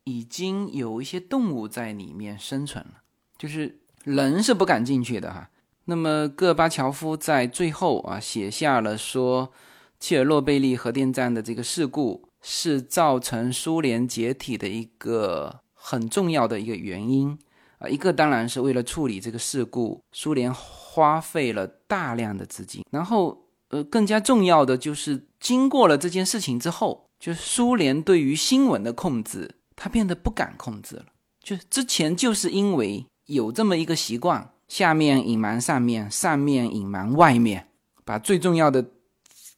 [0.05, 3.03] 已经有一些动物在里面生存了，
[3.39, 5.51] 就是人是不敢进去的哈。
[5.87, 9.51] 那么戈尔巴乔夫在最后啊写下了说，
[9.99, 17.39] 切尔诺贝利核电站的这个事故是造成苏联解体的一个很重要的一个原因
[17.79, 17.89] 啊。
[17.89, 23.45] 一个当然是为了处理这个事故，苏联花费了大量的资金，然后。
[23.71, 31.05] 呃，更加重要的就是，经过了这件事情之后，就苏联对于新闻的控制，它变得不敢控制了。
[31.43, 37.69] 就之前就是因为有这么一个习惯，下面隐瞒上面，上面隐瞒外面，
[38.07, 38.83] 把最重要的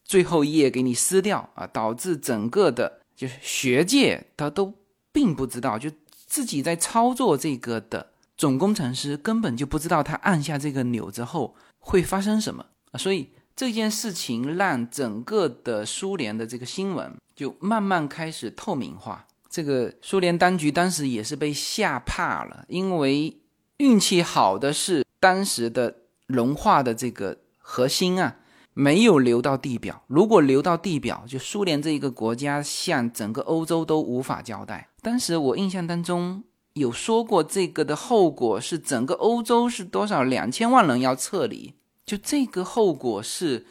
[0.05, 4.75] 最后一页给你撕掉啊，导致整个的就是学界他都
[5.13, 5.89] 并不知道，就
[6.27, 8.10] 自己在操作这个的
[8.41, 13.29] 总工程师根本就不知道他按下这个钮之后会发生什么啊，所以。
[13.57, 19.27] 这件事情让整个的苏联的这个新闻就慢慢开始透明化。
[19.51, 23.37] 这个苏联当局当时也是被吓怕了，因为
[23.77, 25.95] 运气好的是当时的
[26.27, 28.37] 融化的这个核心啊
[28.73, 30.05] 没有流到地表。
[30.07, 34.89] 如果流到地表，就苏联这一个国家向整个欧洲都无法交代。
[35.03, 36.43] 当时我印象当中
[36.75, 41.75] 有说过，这个的后果是整个欧洲是多少两千万人要撤离。
[42.07, 43.67] 就这个后果是，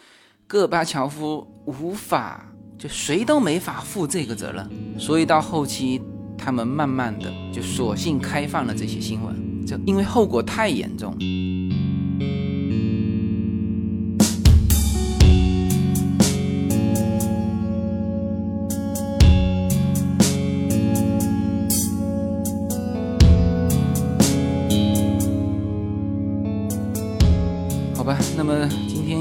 [0.48, 4.70] 戈尔巴乔夫无法，就谁都没法负这个责任，
[5.00, 6.02] 所以到后期
[6.38, 11.18] 他们慢慢的就索性开放了这些新闻，就因为后果太严重。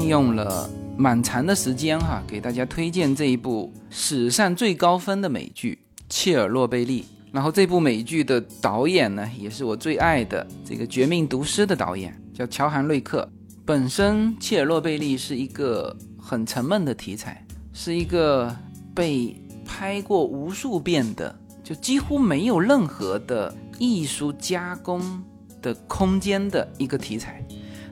[0.09, 0.67] 用了
[0.97, 5.77] 蛮长的时间哈，给大家推荐这一部史上最高分的美剧
[6.09, 7.03] 《切尔诺贝利》。
[7.31, 13.29] 然后这部美剧的导演呢，也是我最爱的这个《绝命毒师》的导演，叫乔韩瑞克。
[13.63, 18.53] 本身切尔诺贝利是一个很沉闷的题材，是一个
[18.95, 21.33] 被拍过无数遍的，
[21.63, 25.23] 就几乎没有任何的艺术加工
[25.61, 27.45] 的空间的一个题材。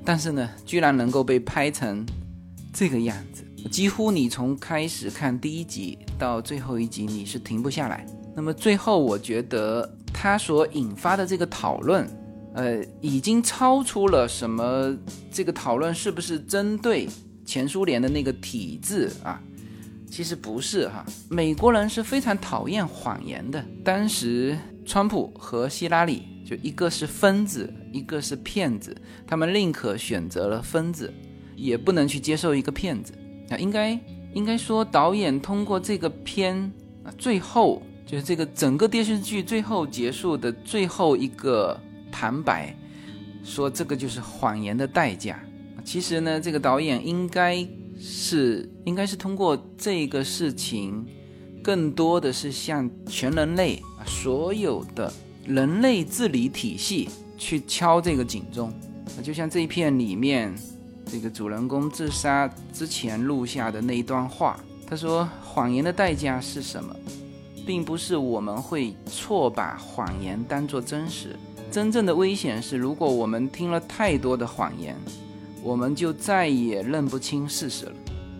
[0.08, 2.06] 但是呢，居然能够被拍成
[2.72, 8.06] 这个样子，几乎你从开始看第一集到最后一集，你是停不下来。
[8.34, 12.08] 那么最后，我觉得它所引发的这个讨论，
[12.54, 14.98] 呃，已经超出了什么？
[15.30, 17.10] 这个讨论是不是针对
[17.46, 19.44] 前苏联的那个体制啊？
[20.10, 23.62] 其实不是哈，美国人是非常讨厌谎言的。
[23.84, 26.24] 当时，川普和希拉里。
[26.48, 28.96] 就一个是疯子，一个是骗子，
[29.26, 31.14] 他们宁可选择了疯子，
[31.56, 33.14] 也不能去接受一个骗子。
[33.50, 34.00] 啊，应该
[34.34, 36.56] 应该说，导演通过这个片
[37.04, 41.80] 啊，最后就是这个整个电视剧最后结束的最后一个
[42.12, 42.76] 旁白，
[43.44, 45.40] 说这个就是谎言的代价。
[45.84, 47.66] 其实呢，这个导演应该
[48.00, 51.06] 是应该是通过这个事情，
[51.64, 55.12] 更多的是向全人类啊所有的。
[55.46, 57.08] 人类治理体系
[57.38, 58.74] 去敲这个警钟，
[59.24, 60.54] 就像这一片里面，
[61.06, 66.96] 这个主人公自杀之前录下的那一段话，他说：“谎言的代价是什么？
[67.66, 71.36] 并不是我们会错把谎言当作真实，
[71.70, 74.96] 真正的危险是，如果我们听了太多的谎言，
[75.62, 77.94] 我们就再也认不清事实了。”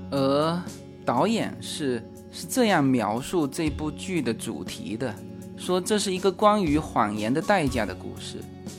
[0.10, 0.62] 而
[1.06, 2.02] 导演是
[2.32, 5.14] 是这样描述这部剧的主题的。
[5.58, 8.38] 说这是一个关于谎言的代价的故事。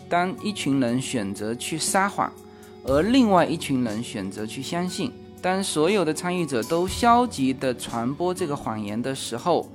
[0.09, 2.33] 当一群人选择去撒谎，
[2.85, 9.69] 而另外一群人选择去相信，当所有的参与者都消极地传播这个谎言的时候，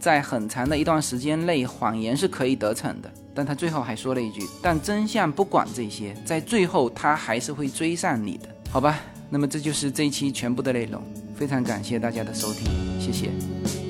[0.00, 3.10] 在很长的一段时间内，谎言是可以得逞的。
[3.34, 11.02] 但他最后还说了一句：“但真相不管这些，在最后他还是会追上你的，好吧？”那么这就是这一期全部的内容。
[11.34, 12.64] 非常感谢大家的收听，
[12.98, 13.85] 谢谢。